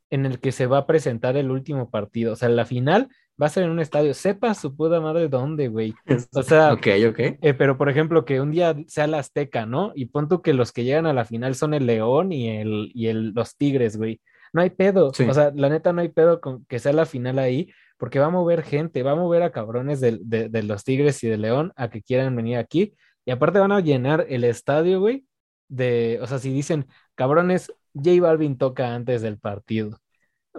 [0.08, 2.32] en el que se va a presentar el último partido.
[2.32, 3.10] O sea, la final
[3.40, 4.14] va a ser en un estadio.
[4.14, 5.94] Sepa su puta madre dónde, güey.
[6.34, 7.18] O sea, ok, ok.
[7.18, 9.92] Eh, pero por ejemplo, que un día sea la Azteca, ¿no?
[9.94, 13.06] Y pon que los que llegan a la final son el León y, el, y
[13.06, 14.20] el, los Tigres, güey.
[14.52, 15.08] No hay pedo.
[15.08, 18.26] O sea, la neta no hay pedo con que sea la final ahí, porque va
[18.26, 21.72] a mover gente, va a mover a cabrones de, de los Tigres y de León
[21.76, 22.94] a que quieran venir aquí.
[23.24, 25.26] Y aparte van a llenar el estadio, güey,
[25.68, 29.98] de, o sea, si dicen, cabrones, J Balvin toca antes del partido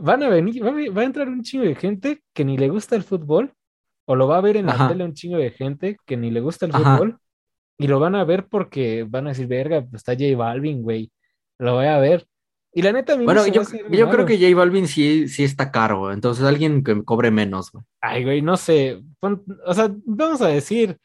[0.02, 3.04] van a venir, va a, entrar un chingo de gente que ni le gusta el
[3.04, 3.54] fútbol,
[4.06, 6.42] o lo va a ver en la tele un chingo de gente que ni le
[6.42, 7.20] gusta el fútbol,
[7.78, 11.12] y lo van a ver porque van a decir, verga, pues está J Balvin, güey,
[11.60, 12.26] lo voy a ver.
[12.72, 16.12] Y la neta, a bueno, yo, yo creo que J Balvin sí, sí está caro,
[16.12, 17.84] entonces alguien que cobre menos, güey.
[18.02, 20.98] Ay, güey, no sé, o sea, vamos a decir...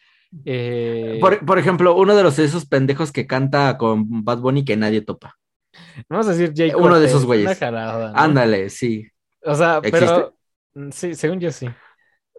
[0.44, 4.76] Eh, por, por, ejemplo, uno de los esos pendejos que canta con Bad Bunny que
[4.76, 5.36] nadie topa.
[6.08, 7.60] Vamos a decir Jake Uno de esos güeyes.
[7.62, 9.06] Ándale, sí.
[9.42, 10.34] O sea, pero.
[10.90, 11.68] Sí, según yo sí.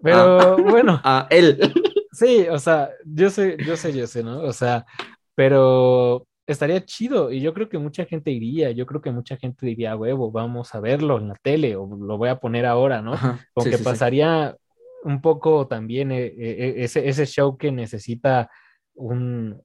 [0.01, 0.55] Pero ah.
[0.57, 1.01] bueno.
[1.03, 1.73] Ah, él.
[2.11, 4.39] Sí, o sea, yo sé, yo sé, yo sé, ¿no?
[4.39, 4.85] O sea,
[5.35, 9.65] pero estaría chido y yo creo que mucha gente iría, yo creo que mucha gente
[9.65, 13.15] diría, huevo, vamos a verlo en la tele o lo voy a poner ahora, ¿no?
[13.53, 14.55] Porque pasaría
[15.03, 18.49] un poco también eh, eh, ese, ese show que necesita
[18.93, 19.61] un,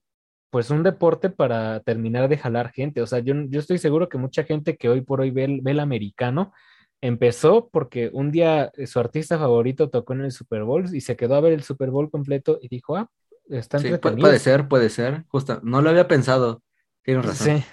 [0.51, 3.01] pues un deporte para terminar de jalar gente.
[3.01, 5.61] O sea, yo, yo estoy seguro que mucha gente que hoy por hoy ve el,
[5.63, 6.53] ve el americano
[7.01, 11.37] empezó porque un día su artista favorito tocó en el Super Bowl y se quedó
[11.37, 13.09] a ver el Super Bowl completo y dijo, ah,
[13.49, 16.63] está sí, Puede ser, puede ser, justo, no lo había pensado,
[17.03, 17.59] tienes razón.
[17.59, 17.65] Sí.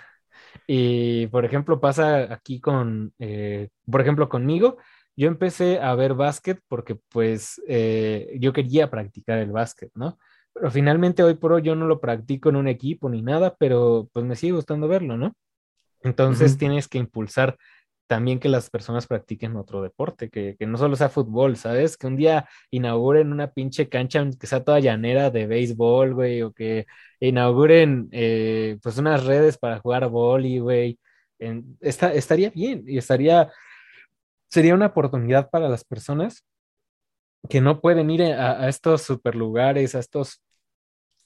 [0.68, 4.78] Y por ejemplo, pasa aquí con, eh, por ejemplo, conmigo,
[5.16, 10.18] yo empecé a ver básquet porque pues eh, yo quería practicar el básquet, ¿no?
[10.58, 14.10] Pero finalmente hoy por hoy yo no lo practico en un equipo ni nada, pero
[14.12, 15.36] pues me sigue gustando verlo, ¿no?
[16.01, 17.58] Entonces tienes que impulsar
[18.08, 21.97] también que las personas practiquen otro deporte, que, no solo sea fútbol, ¿sabes?
[21.97, 26.53] Que un día inauguren una pinche cancha que sea toda llanera de béisbol, güey, o
[26.53, 26.88] que
[27.20, 30.99] inauguren eh, pues unas redes para jugar boli, güey.
[31.82, 33.51] estaría bien y estaría,
[34.49, 36.43] sería una oportunidad para las personas
[37.49, 40.41] que no pueden ir a, a estos super lugares, a estos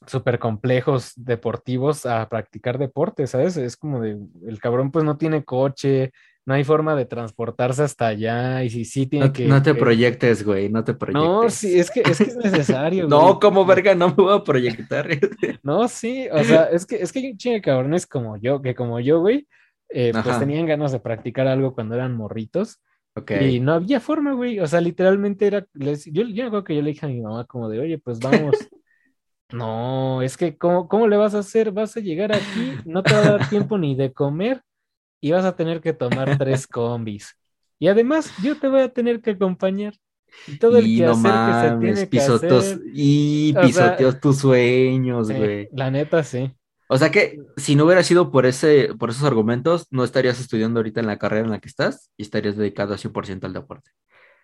[0.07, 3.57] súper complejos deportivos a practicar deporte, ¿sabes?
[3.57, 6.11] Es como de, el cabrón pues no tiene coche,
[6.45, 9.45] no hay forma de transportarse hasta allá y si sí tiene No, que...
[9.47, 11.23] no te proyectes, güey, no te proyectes.
[11.23, 13.07] No, sí, es que es, que es necesario.
[13.09, 13.39] No, güey.
[13.39, 15.07] como verga, no me voy a proyectar.
[15.63, 18.61] No, sí, o sea, es que, es que hay un chingo de cabrones como yo,
[18.61, 19.47] que como yo, güey,
[19.89, 22.81] eh, pues tenían ganas de practicar algo cuando eran morritos
[23.13, 23.31] Ok.
[23.41, 26.81] y no había forma, güey, o sea, literalmente era, les- yo, yo acuerdo que yo
[26.81, 28.55] le dije a mi mamá como de, oye, pues vamos,
[29.53, 31.71] no, es que, ¿cómo, cómo le vas a hacer?
[31.71, 34.61] Vas a llegar aquí, no te va a dar tiempo ni de comer
[35.19, 37.35] y vas a tener que tomar tres combis.
[37.79, 39.93] Y además, yo te voy a tener que acompañar.
[40.47, 42.81] Y todo el y que no hacer que se tiene que hacer.
[42.93, 45.69] y sea, pisoteos tus sueños, Sí, güey.
[45.73, 46.51] la neta, sí.
[46.87, 50.79] O sea que si no hubiera sido por ese, por esos argumentos, no estarías estudiando
[50.79, 53.91] ahorita en la carrera en la que estás y estarías dedicado a 100% al deporte.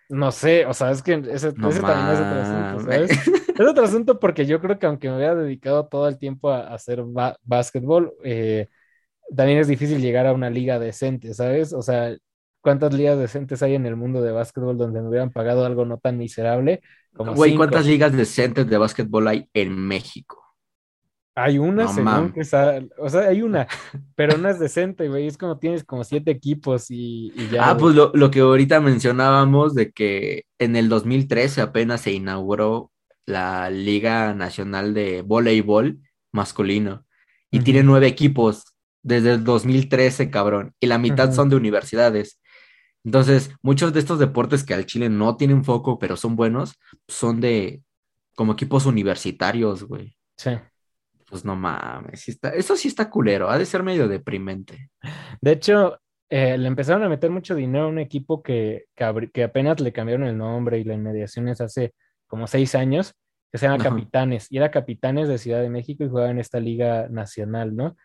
[0.08, 2.80] No sé, o sea, es que ese, No ese también es otro asunto.
[2.80, 3.10] ¿sabes?
[3.58, 6.60] Es otro asunto porque yo creo que aunque me hubiera dedicado todo el tiempo a,
[6.68, 7.02] a hacer
[7.42, 8.68] básquetbol, eh,
[9.36, 11.72] también es difícil llegar a una liga decente, ¿sabes?
[11.72, 12.16] O sea,
[12.60, 15.98] ¿cuántas ligas decentes hay en el mundo de básquetbol donde me hubieran pagado algo no
[15.98, 16.80] tan miserable
[17.14, 17.56] como Güey?
[17.56, 20.47] ¿cuántas ligas decentes de básquetbol hay en México?
[21.40, 23.66] Hay una, No según que sa- o sea, hay una,
[24.16, 27.72] pero no es decente, güey, es como tienes como siete equipos y, y ya, Ah,
[27.74, 27.80] güey.
[27.82, 32.90] pues lo, lo que ahorita mencionábamos de que en el 2013 apenas se inauguró
[33.26, 35.98] la Liga Nacional de Voleibol
[36.32, 37.04] masculino
[37.50, 42.40] y tiene nueve equipos desde el 2013, cabrón, y la mitad son de universidades.
[43.04, 47.40] Entonces, muchos de estos deportes que al Chile no tienen foco, pero son buenos, son
[47.40, 47.82] de
[48.34, 50.16] como equipos universitarios, güey.
[50.36, 50.50] Sí.
[51.28, 54.90] Pues no mames, sí está- eso sí está culero, ha de ser medio deprimente.
[55.40, 55.98] De hecho,
[56.28, 59.92] eh, le empezaron a meter mucho dinero a un equipo que, que, que apenas le
[59.92, 61.94] cambiaron el nombre y las inmediaciones hace
[62.26, 63.14] como seis años,
[63.50, 63.80] que se llama Ajá.
[63.80, 67.96] Capitanes, y era Capitanes de Ciudad de México y jugaba en esta liga nacional, ¿no?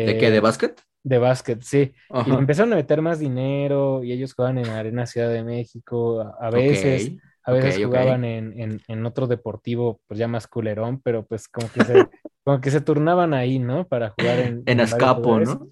[0.00, 0.30] ¿De qué?
[0.30, 0.82] ¿De Eh, básquet?
[1.04, 1.94] de básquet, sí.
[2.22, 6.22] Y le empezaron a meter más dinero y ellos jugaban en Arena Ciudad de México,
[6.40, 7.14] a, veces,
[7.44, 11.70] a veces jugaban en, en, en otro deportivo, pues ya más culerón, pero pues como
[11.72, 12.10] que se,
[12.46, 13.88] como que se turnaban ahí, ¿no?
[13.88, 15.48] Para jugar en, En lugares.
[15.48, 15.68] ¿no?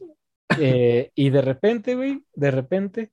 [0.58, 3.12] Eh, y de repente, güey, de repente,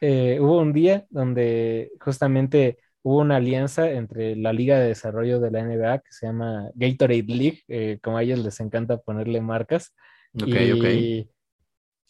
[0.00, 5.50] eh, hubo un día donde justamente hubo una alianza entre la Liga de Desarrollo de
[5.50, 9.94] la NBA, que se llama Gatorade League, eh, como a ellos les encanta ponerle marcas.
[10.34, 11.28] Ok, y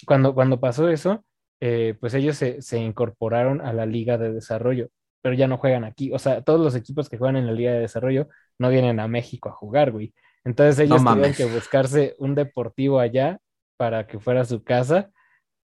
[0.06, 1.24] cuando, cuando pasó eso,
[1.60, 4.88] eh, pues ellos se, se incorporaron a la Liga de Desarrollo,
[5.20, 6.12] pero ya no juegan aquí.
[6.12, 9.08] O sea, todos los equipos que juegan en la Liga de Desarrollo no vienen a
[9.08, 10.14] México a jugar, güey.
[10.44, 13.38] Entonces ellos tuvieron que buscarse un deportivo allá
[13.76, 15.10] para que fuera su casa.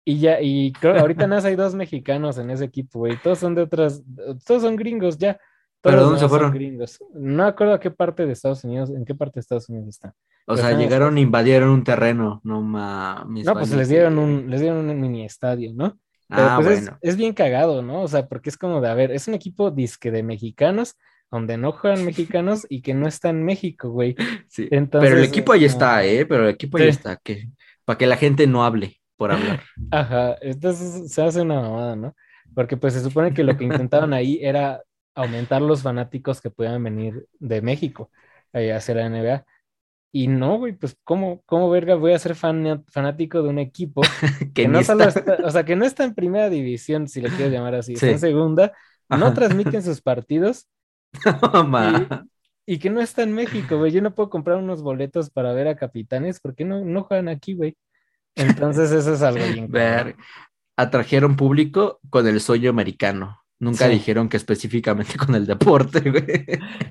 [0.05, 3.17] Y ya, y creo ahorita nada hay dos mexicanos en ese equipo, güey.
[3.21, 4.03] Todos son de otras,
[4.45, 5.39] todos son gringos ya.
[5.81, 6.51] ¿Pero Todos dónde se fueron?
[6.51, 6.99] gringos.
[7.13, 10.11] No acuerdo a qué parte de Estados Unidos, en qué parte de Estados Unidos están.
[10.47, 12.41] O Pero sea, en llegaron e invadieron un terreno.
[12.43, 13.45] No mames.
[13.45, 15.97] No, pues les dieron un, les dieron un mini estadio, ¿no?
[16.29, 16.97] Pero Ah, pues es- bueno.
[17.01, 18.01] es, bien cagado, ¿no?
[18.01, 20.95] O sea, porque es como de, a ver, es un equipo disque de mexicanos,
[21.31, 24.15] donde no juegan mexicanos y que no está en México, güey.
[24.47, 24.67] Sí.
[24.71, 26.25] entonces, Pero el equipo ahí como- está, ¿eh?
[26.25, 26.89] Pero el equipo ahí Sí.
[26.89, 27.17] está.
[27.17, 27.49] Que,
[27.85, 29.61] para que la gente no hable por hablar.
[29.91, 32.15] Ajá, entonces se hace una mamada, ¿no?
[32.53, 34.81] Porque pues se supone que lo que intentaban ahí era
[35.15, 38.11] aumentar los fanáticos que puedan venir de México
[38.53, 39.45] eh, hacia la NBA.
[40.13, 44.01] Y no, güey, pues ¿cómo, cómo verga voy a ser fan- fanático de un equipo
[44.55, 47.29] que no solo está- está, o sea, que no está en primera división, si le
[47.29, 48.11] quieres llamar así, está Sí.
[48.13, 48.71] en segunda,
[49.09, 49.33] no Ajá.
[49.33, 50.67] transmiten sus partidos
[51.51, 52.27] No,
[52.69, 53.91] y que no está en México, güey.
[53.93, 57.53] Yo no puedo comprar unos boletos para ver a Capitanes porque no, no juegan aquí,
[57.53, 57.77] güey.
[58.35, 60.15] Entonces eso es algo bien Ver,
[60.75, 63.41] atrajeron público con el sueño americano.
[63.59, 63.93] Nunca Sí.
[63.93, 66.25] dijeron que específicamente con el deporte, güey.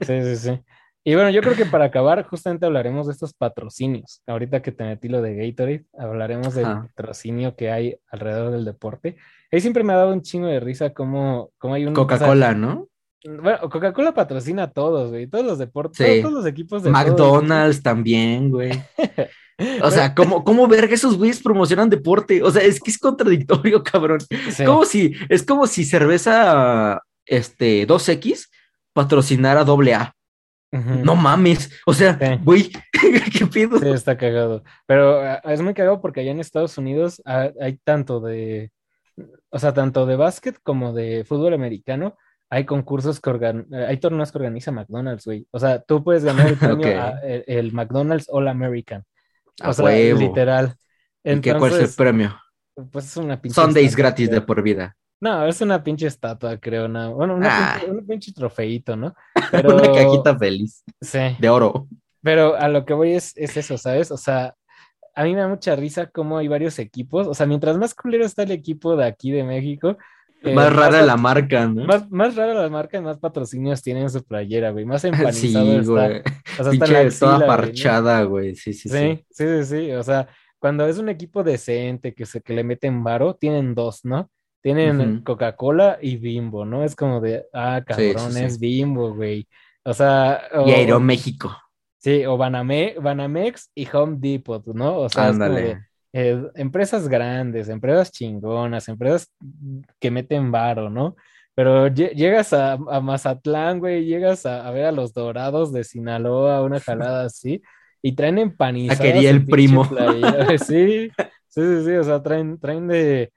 [0.01, 0.61] Sí, sí, sí.
[1.05, 4.23] Y bueno, yo creo que para acabar, justamente hablaremos de estos patrocinios.
[4.27, 9.17] Ahorita que te metí lo de Gatorade, hablaremos del patrocinio que hay alrededor del deporte.
[9.53, 11.95] Ahí siempre me ha dado un chingo de risa cómo, cómo hay un...
[11.95, 12.89] Coca-Cola, ¿no?
[13.27, 15.27] Bueno, Coca-Cola patrocina a todos, güey.
[15.27, 16.21] Todos los deportes, Sí.
[16.23, 18.71] todos, los equipos de todos McDonald's también, güey.
[19.83, 22.43] O sea, ¿cómo, cómo verga esos güeyes promocionan deporte?
[22.43, 24.21] O sea, es que es contradictorio, cabrón.
[24.51, 24.67] Sí.
[24.67, 28.51] Como si, es como si cerveza este 2X
[28.93, 30.13] patrocinara doble A.
[30.73, 30.97] Ujú.
[31.03, 31.71] No mames.
[31.87, 32.39] O sea, Sí.
[32.45, 32.71] güey,
[33.33, 33.79] ¿qué pido?
[33.79, 34.63] Sí, está cagado.
[34.87, 38.71] Pero ah, es muy cagado porque allá en Estados Unidos hay tanto de,
[39.49, 42.15] o sea, tanto de básquet como de fútbol americano.
[42.51, 45.47] Hay concursos que organ, eh, hay torneos que organiza McDonald's, güey.
[45.51, 49.05] O sea, tú puedes ganar el premio a- el, el McDonald's All American.
[49.63, 50.19] A O sea, huevo.
[50.21, 50.75] literal.
[51.25, 52.37] ¿Y qué, cuál es el premio?
[52.93, 54.95] pues es una pinche Sundays estatua, gratis de por vida.
[55.19, 57.15] No, es una pinche estatua, creo, no.
[57.15, 57.79] Bueno, una Ah.
[57.81, 59.15] pinche- un pinche trofeito, ¿no?
[59.51, 61.19] Pero Una cajita feliz sí.
[61.39, 61.89] de oro.
[62.23, 64.11] Pero a lo que voy es, es eso, ¿sabes?
[64.11, 64.55] O sea,
[65.15, 67.27] a mí me da mucha risa cómo hay varios equipos.
[67.27, 69.97] O sea, mientras más culero está el equipo de aquí de México,
[70.47, 71.85] eh, Más rara la marca, ¿no?
[71.85, 74.85] Más, más rara la marca y más patrocinios tienen en su playera, güey.
[74.85, 75.91] Más empanizado Sí, está.
[75.91, 76.23] güey.
[76.59, 78.55] O sea, Pinche axila, toda parchada, güey.
[78.55, 78.97] Sí, sí, sí.
[78.99, 79.93] Sí, sí, sí, sí.
[79.93, 80.29] O sea,
[80.59, 84.31] cuando es un equipo decente que se que le meten varo, tienen dos, ¿no?
[84.63, 85.21] Tienen.
[85.23, 86.83] Coca-Cola y Bimbo, ¿no?
[86.83, 88.43] Es como de, ah, sí, cabrón, sí.
[88.43, 89.47] es Bimbo, güey.
[89.85, 91.57] O sea, o, Y Aeroméxico.
[91.99, 94.99] sí, o Baname- Banamex y Home Depot, ¿no?
[95.03, 95.87] O sea, es como de, Ándale.
[96.19, 99.31] Eh, empresas grandes, empresas chingonas, empresas
[100.01, 101.15] que meten varo, ¿no?
[101.55, 105.85] Pero lle- llegas a, a Mazatlán, güey, llegas a, a ver a los Dorados de
[105.85, 107.61] Sinaloa, una jalada así,
[108.03, 109.85] y traen empanizadas quería el primo.
[110.59, 111.11] Sí,
[111.49, 113.31] sí, sí, sí, o sea, traen, traen de,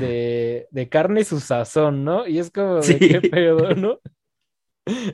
[0.00, 2.26] de, de carne su sazón, ¿no?
[2.26, 2.98] Y es como de Sí.
[2.98, 3.98] qué pedo, ¿no?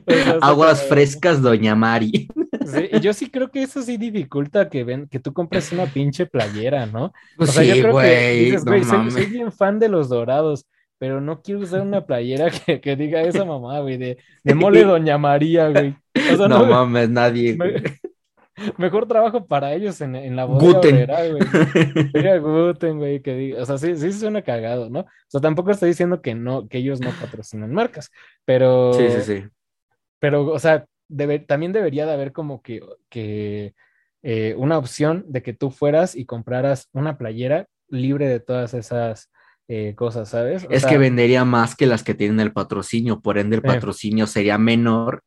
[0.07, 2.29] O sea, está Aguas frescas, Doña Mari.
[2.65, 5.85] Sí, y yo sí creo que eso sí dificulta que ven, que tú compres una
[5.93, 7.13] pinche playera, ¿no?
[7.37, 8.39] O Pues sea, yo sí, creo que güey.
[8.45, 10.65] dices, No soy, soy bien fan de los dorados,
[10.97, 14.83] pero no quiero usar una playera que, que diga esa mamá, güey, de, de mole
[14.83, 15.95] Doña María, güey.
[16.25, 17.55] O sea, No no, mames, nadie.
[17.55, 17.83] me-
[18.77, 20.95] mejor trabajo para ellos en, en la bodega Guten.
[20.95, 21.41] obrera, güey.
[22.13, 25.01] Diga Guten, güey, que diga, o sea, sí, sí suena cagado, ¿no?
[25.01, 28.11] O sea, tampoco estoy diciendo que no, que ellos no patrocinan marcas,
[28.45, 29.43] pero, Sí, sí, sí.
[30.19, 33.73] pero, o sea, debe- también debería de haber como que, que
[34.23, 39.31] eh, una opción de que tú fueras y compraras una playera libre de todas esas
[39.67, 40.63] eh, cosas, ¿sabes?
[40.65, 43.61] O Es sea, que vendería más que las que tienen el patrocinio, por ende el
[43.63, 45.21] patrocinio sería menor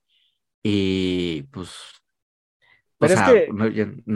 [0.62, 1.70] y pues...
[1.70, 1.72] o
[2.98, 3.66] Pero es sea, que- no,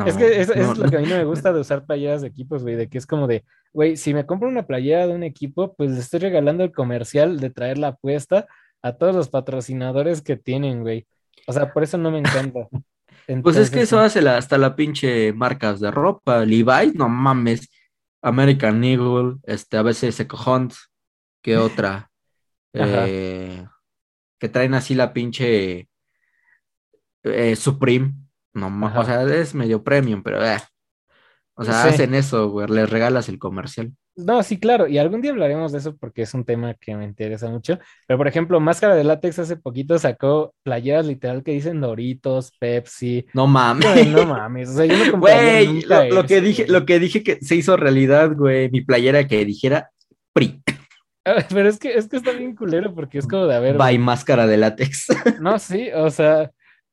[0.07, 0.25] Es que
[0.61, 2.75] no, es lo que a mí no me gusta de usar playeras de equipos, güey,
[2.75, 5.93] de que es como de, güey, si me compro una playera de un equipo, pues
[5.93, 8.47] le estoy regalando el comercial de traer la apuesta
[8.83, 11.07] a todos los patrocinadores que tienen, güey.
[11.47, 12.69] O sea, por eso no me encanta.
[13.43, 16.45] Pues es que eso hace la- hasta la pinche marcas de ropa.
[16.45, 17.71] Levi's, no mames.
[18.21, 20.75] American Eagle, este, a veces Eco Hunt,
[21.41, 22.11] ¿qué otra?
[22.75, 23.65] Eh,
[24.41, 25.89] que traen así la pinche
[27.23, 28.15] eh, Supreme.
[28.55, 29.01] No ma- Ajá.
[29.01, 30.59] o sea, es medio premium, pero eh.
[31.55, 31.89] O sea, Sí.
[31.91, 33.93] hacen eso, güey, les regalas el comercial.
[34.15, 37.05] No, sí, claro, y algún día hablaremos de eso porque es un tema que me
[37.05, 37.79] interesa mucho.
[38.07, 43.27] Pero, por ejemplo, Máscara de Látex hace poquito sacó playeras literal que dicen Doritos, Pepsi.
[43.33, 43.91] No mames.
[43.91, 46.73] Güey, no mames, o sea, yo no Güey, lo, lo que dije, güey.
[46.73, 48.71] lo que dije que se hizo realidad, güey.
[48.71, 49.91] Mi playera que dijera
[50.35, 50.63] PRI,
[51.49, 53.97] Pero es que, es que está bien culero porque es como de, a ver, by
[53.99, 55.07] máscara de látex.
[55.41, 56.51] No, sí, o sea,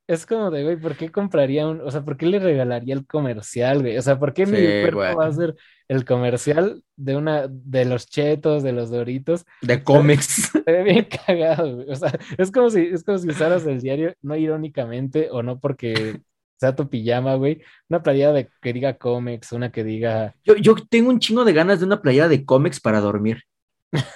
[0.10, 3.06] es como de, güey, ¿por qué compraría un, o sea, ¿por qué le regalaría el
[3.06, 3.96] comercial, güey?
[3.96, 5.56] O sea, ¿por qué mi cuerpo va a ser
[5.88, 9.46] el comercial de una, de los chetos, de los doritos?
[9.62, 10.50] De cómics.
[10.52, 11.92] Se ve bien cagado, güey.
[11.92, 15.60] O sea, es como si, es como si usaras el diario, no irónicamente, o no
[15.60, 16.20] porque
[16.58, 20.74] sea tu pijama, güey, una playera de que diga cómics, una que diga, Yo, yo
[20.90, 23.44] tengo un chingo de ganas de una playera de cómics para dormir.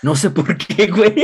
[0.03, 1.15] No sé por qué, güey.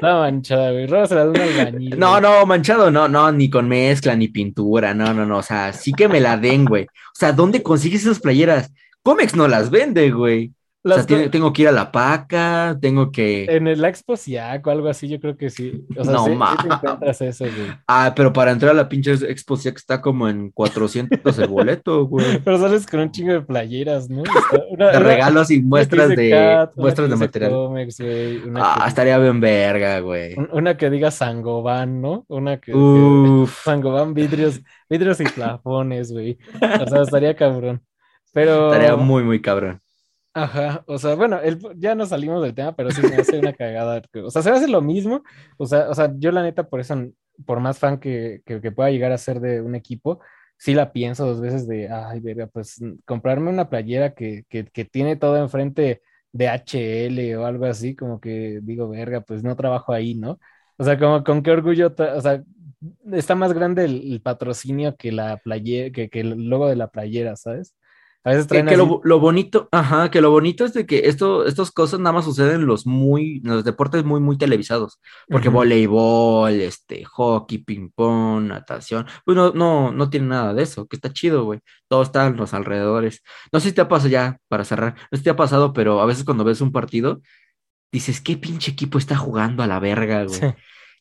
[0.00, 1.98] la manchada, güey, róbasela de un albañil.
[1.98, 5.38] No, no, manchado, no, no, ni con mezcla, ni pintura, no, no, no.
[5.38, 6.84] O sea, sí que me la den, güey.
[6.84, 8.70] O sea, ¿dónde consigues esas playeras?
[9.02, 10.52] Cómics no las vende, güey.
[10.92, 13.44] O sea, tiene- tengo que ir a la paca, tengo que.
[13.48, 15.82] En el Expo Siaco o algo así, yo creo que sí.
[15.96, 17.68] O sea, No sí, sí ma- te encuentras eso, güey.
[17.88, 22.04] Ah, pero para entrar a la pinche expo que está como en 400 el boleto,
[22.06, 22.26] güey.
[22.44, 24.22] Pero sales con un chingo de playeras, ¿no?
[24.70, 27.50] Una- De una- regalos y que muestras de Cat, muestras que de material.
[27.68, 30.34] Güey, Ah, que, estaría bien verga, güey.
[30.36, 32.26] un- una que diga Sangoban, ¿no?
[32.28, 34.60] Una que, que- Uf, Sangoban vidrios,
[34.90, 36.36] vidrios y plafones, güey.
[36.60, 37.80] O sea, estaría cabrón.
[38.34, 39.80] Pero, estaría muy, muy cabrón.
[40.34, 43.52] Ajá, o sea, bueno, el- ya nos salimos del tema, pero sí me hace una
[43.52, 44.02] cagada.
[44.24, 45.22] O sea, se hace lo mismo.
[45.58, 46.96] O sea, o sea, yo la neta, por eso,
[47.46, 50.20] por más fan que, que, pueda llegar a ser de un equipo,
[50.58, 54.84] sí la pienso dos veces de, ay, verga, pues comprarme una playera que, que, que
[54.84, 59.92] tiene todo enfrente de HL o algo así, como que digo, verga, pues no trabajo
[59.92, 60.38] ahí, ¿no?
[60.78, 62.42] O sea, como con qué orgullo, o sea,
[63.12, 66.88] está más grande el, el patrocinio que la playera, que, que el logo de la
[66.88, 67.74] playera, ¿sabes?
[68.24, 70.86] A veces Que, traen que así- lo, lo bonito, ajá, que lo bonito es de
[70.86, 74.38] que esto, estas cosas nada más suceden en los muy, en los deportes muy, muy
[74.38, 74.98] televisados.
[75.28, 80.86] Porque voleibol, este, hockey, ping pong, natación, pues no, no, no tiene nada de eso,
[80.86, 81.60] que está chido, güey.
[81.88, 83.22] Todo está en los alrededores.
[83.52, 85.72] No sé si te ha pasado ya, para cerrar, no sé si te ha pasado,
[85.74, 87.20] pero a veces cuando ves un partido,
[87.92, 90.40] dices, ¿qué pinche equipo está jugando a la verga, güey?
[90.40, 90.46] Sí.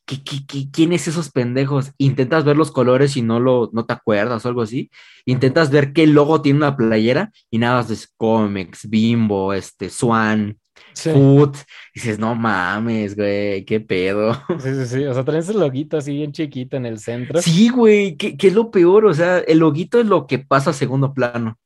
[0.05, 1.91] ¿Qué, qué, qué- quién es esos pendejos?
[1.97, 4.89] Intentas ver los colores y no lo, no te acuerdas o algo así.
[5.25, 10.57] Intentas ver qué logo tiene una playera y nada más es Comex, Bimbo, este, Swan,
[10.93, 11.09] Sí.
[11.11, 11.57] Foot.
[11.93, 14.33] Dices, no mames, güey, qué pedo.
[14.59, 15.05] Sí, sí, sí.
[15.05, 17.41] O sea, traen ese loguito así bien chiquito en el centro.
[17.41, 19.05] Sí, güey, ¿qué, es lo peor?
[19.05, 21.57] O sea, el loguito es lo que pasa a segundo plano.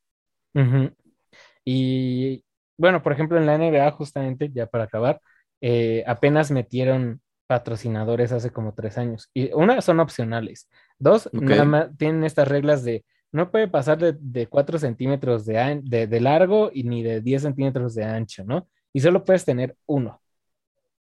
[1.65, 2.43] Y
[2.77, 5.21] bueno, por ejemplo, en la NBA, justamente, ya para acabar,
[5.61, 9.29] eh, apenas metieron patrocinadores hace como tres años.
[9.33, 10.69] Y una, son opcionales.
[10.99, 11.41] Dos, Ok.
[11.41, 16.07] nada más tienen estas reglas de no puede pasar de, de 4 centímetros de, de,
[16.07, 18.67] de largo y ni de 10 centímetros de ancho, ¿no?
[18.93, 20.21] Y solo puedes tener uno.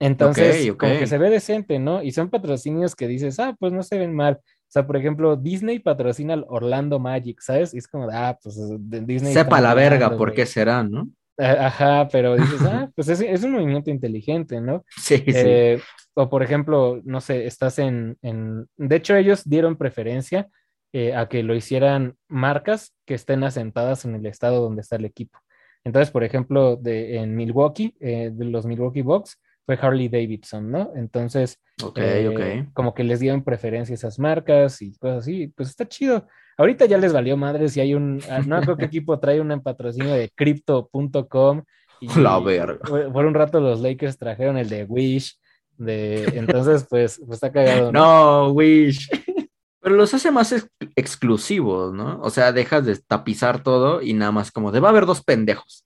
[0.00, 0.80] Entonces, Ok, ok.
[0.80, 2.02] como que se ve decente, ¿no?
[2.02, 4.34] Y son patrocinios que dices, ah, pues no se ven mal.
[4.42, 7.72] O sea, por ejemplo, Disney patrocina al Orlando Magic, ¿sabes?
[7.74, 9.32] Y es como, ah, pues de Disney.
[9.32, 11.08] Sepa la verga por qué será, ¿no?
[11.58, 14.84] Ajá, pero dices, ah, pues es, es un movimiento inteligente, ¿no?
[14.96, 15.32] Sí, sí.
[15.34, 15.80] Eh,
[16.14, 18.66] o por ejemplo, no sé, estás en, en...
[18.76, 20.48] De hecho, ellos dieron preferencia
[20.92, 25.04] eh, a que lo hicieran marcas que estén asentadas en el estado donde está el
[25.04, 25.38] equipo.
[25.84, 30.92] Entonces, por ejemplo, de, en Milwaukee, eh, de los Milwaukee Bucks, fue Harley Davidson, ¿no?
[30.96, 31.60] Entonces,
[31.96, 36.26] eh, como que les dieron preferencia a esas marcas y cosas así, pues está chido.
[36.56, 39.60] Ahorita ya les valió madre si hay un, ah, no creo qué equipo trae un
[39.60, 41.64] patrocinio de crypto.com
[42.16, 42.78] La verga.
[42.78, 45.38] por por un rato los Lakers trajeron el de Wish,
[45.76, 48.46] de entonces pues, pues está cagado, ¿no?
[48.46, 49.06] No, Wish.
[49.82, 52.22] Pero los hace más ex- exclusivos, ¿no?
[52.22, 55.22] O sea, dejas de tapizar todo y nada más como de va a haber dos
[55.22, 55.84] pendejos.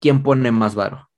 [0.00, 1.08] ¿Quién pone más varo?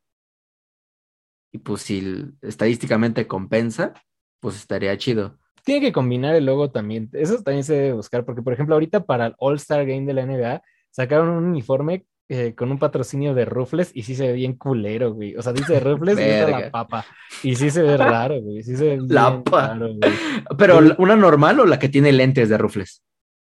[1.53, 3.93] Y pues si estadísticamente compensa,
[4.41, 5.39] pues estaría chido.
[5.65, 9.05] Tiene que combinar el logo también, eso también se debe buscar, porque por ejemplo ahorita
[9.05, 13.45] para el All-Star Game de la NBA sacaron un uniforme eh, con un patrocinio de
[13.47, 15.35] Rufles y sí se ve bien culero, güey.
[15.37, 17.07] O sea, dice Rufles y está la papa.
[17.43, 18.63] Y sí se ve raro, güey.
[18.63, 20.13] Sí se ve La raro, güey.
[20.59, 20.79] Pero.
[20.99, 23.03] ¿una normal o la que tiene lentes de rufles?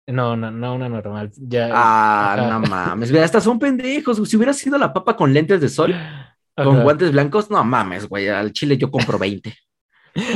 [0.06, 1.30] No, no, no una normal.
[1.36, 2.58] Ya, Ah, ajá.
[2.58, 3.12] no mames.
[3.12, 4.16] Mira, hasta son pendejos.
[4.28, 5.94] Si hubiera sido la papa con lentes de sol,
[6.64, 6.82] con Ajá.
[6.84, 8.28] guantes blancos, no mames, güey.
[8.28, 9.54] Al chile yo compro 20.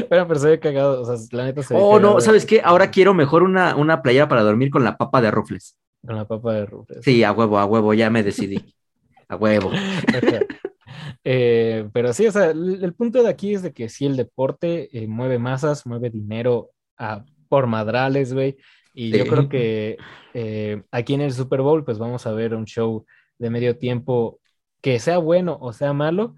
[0.09, 1.03] Bueno, pero se ve cagado.
[1.03, 2.61] O sea, la neta se ve Oh, no, ¿sabes qué?
[2.64, 5.77] Ahora quiero mejor una, una playera para dormir con la papa de rufles.
[6.07, 6.99] Con la papa de Rufles.
[7.03, 8.62] Sí, a huevo, a huevo, ya me decidí.
[9.29, 9.70] A huevo.
[11.25, 14.16] Eh, pero sí, o sea, el, el punto de aquí es de que sí, el
[14.16, 18.59] deporte eh, mueve masas, mueve dinero a, por madrales, güey.
[18.93, 19.97] Y yo creo que
[20.35, 23.07] eh, aquí en el Super Bowl, pues vamos a ver un show
[23.39, 24.39] de medio tiempo
[24.85, 26.35] que sea bueno o sea malo,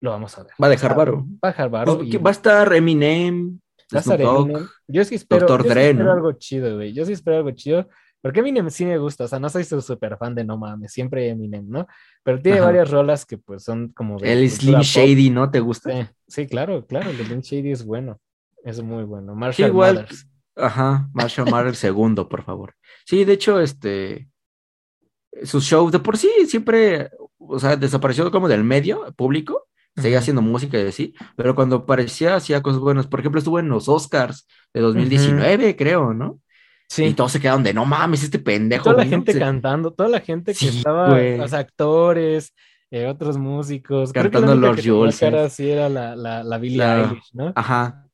[0.00, 0.52] lo vamos a ver.
[0.60, 1.26] Va a dejar varo.
[1.44, 2.02] Va a dejar varo.
[2.02, 3.60] Y Va a estar Eminem,
[3.94, 4.18] va a estar.
[4.18, 4.66] Eminem.
[4.86, 5.58] Yo sí espero, Dr.
[5.58, 6.12] yo sí Dre, espero ¿no?
[6.12, 6.94] algo chido, güey.
[6.94, 7.86] Yo sí espero algo chido.
[8.22, 10.92] Porque Eminem sí me gusta, o sea, no soy su super fan de no mames,
[10.92, 11.86] siempre Eminem, ¿no?
[12.22, 12.68] Pero tiene Ajá.
[12.68, 14.80] varias rolas que pues son como de El Slim.
[14.80, 15.92] Shady, ¿no te gusta?
[15.92, 18.18] Sí, sí, claro, claro, el Slim Shady es bueno,
[18.64, 19.34] es muy bueno.
[19.34, 19.94] Sí, Marshall igual.
[19.96, 20.26] Mathers.
[20.56, 22.74] Ajá, Marshall Mathers segundo, por favor.
[23.04, 24.30] Sí, de hecho, este,
[25.44, 27.10] sus shows de por sí siempre,
[27.48, 32.36] o sea, desapareció como del medio público, seguía haciendo música y así, pero cuando aparecía
[32.36, 33.06] hacía cosas buenas.
[33.06, 36.40] Por ejemplo, estuvo en los Oscars de 2019, creo, ¿no?
[36.88, 38.84] Sí, Y todos se quedaron de, no mames, este pendejo.
[38.84, 39.16] toda la vino".
[39.16, 42.54] gente Se- cantando, toda la gente que Sí, estaba, los actores,
[42.90, 44.12] eh, otros músicos.
[44.12, 47.52] Cantando Lord Jules, cara así era la, la, la Billie Eilish, ¿no?
[47.54, 48.04] Ajá.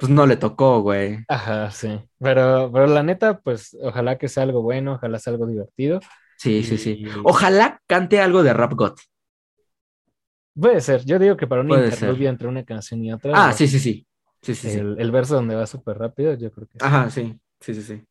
[0.00, 1.24] Pues no le tocó, güey.
[1.28, 1.88] Ajá, sí.
[2.18, 6.00] Pero, pero la neta, pues ojalá que sea algo bueno, ojalá sea algo divertido.
[6.38, 7.04] Sí, sí, sí.
[7.24, 8.94] Ojalá cante algo de Rap God.
[10.58, 13.52] Puede ser, yo digo que para un Puede interludio entre una canción y otra, Ah,
[13.52, 14.06] sí, sí, sí.
[14.42, 14.78] Sí, sí, sí.
[14.78, 16.78] el, el verso donde va súper rápido, yo creo que.
[16.80, 17.38] Ajá, sí.
[17.60, 18.02] Sí, sí, sí.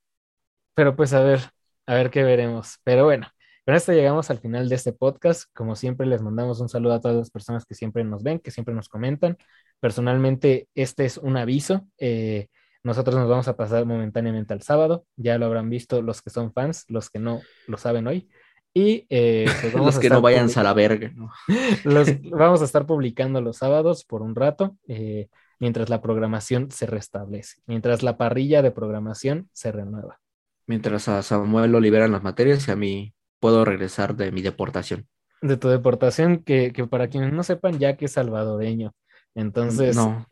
[0.76, 1.40] Pero pues a ver,
[1.88, 2.78] a ver qué veremos.
[2.84, 3.28] Pero bueno,
[3.66, 5.46] con esto llegamos al final de este podcast.
[5.56, 8.52] Como siempre, les mandamos un saludo a todas las personas que siempre nos ven, que
[8.52, 9.38] siempre nos comentan.
[9.80, 11.88] Personalmente, este es un aviso.
[11.98, 12.48] eh,
[12.86, 15.06] nosotros nos vamos a pasar momentáneamente al sábado.
[15.16, 18.30] Ya lo habrán visto los que son fans, los que no lo saben hoy.
[18.76, 21.12] Y eh, pues vamos Los a que no vayan a la verga.
[21.16, 21.32] ¿no?
[21.84, 25.30] los vamos a estar publicando los sábados por un rato, eh,
[25.60, 30.20] mientras la programación se restablece, mientras la parrilla de programación se renueva.
[30.68, 35.08] Mientras a Samuel lo liberan las materias y a mí puedo regresar de mi deportación.
[35.42, 38.94] de tu deportación, que, que para quienes no sepan, ya que es salvadoreño.
[39.34, 40.28] Entonces, No.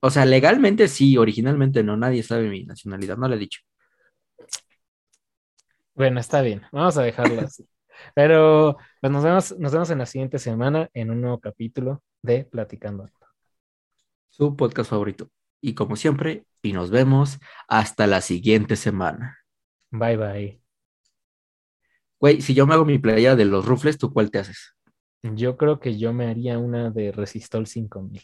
[0.00, 1.96] O sea, legalmente sí, originalmente no.
[1.96, 3.60] Nadie sabe mi nacionalidad, no le he dicho.
[5.94, 7.68] bueno, está bien, vamos a dejarlo así.
[8.14, 12.44] Pero pues nos vemos, nos vemos en la siguiente semana en un nuevo capítulo de
[12.44, 13.08] Platicando.
[14.30, 15.28] Su podcast favorito.
[15.60, 19.38] Y como siempre, y nos vemos hasta la siguiente semana.
[19.90, 20.60] Bye bye.
[22.18, 24.74] Güey, si yo me hago mi playa de los rufles, ¿tú cuál te haces?
[25.22, 28.22] Yo creo que yo me haría una de Resistol 5000.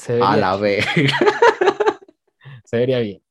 [0.00, 0.86] Se A la vez.
[2.64, 3.22] se vería bien.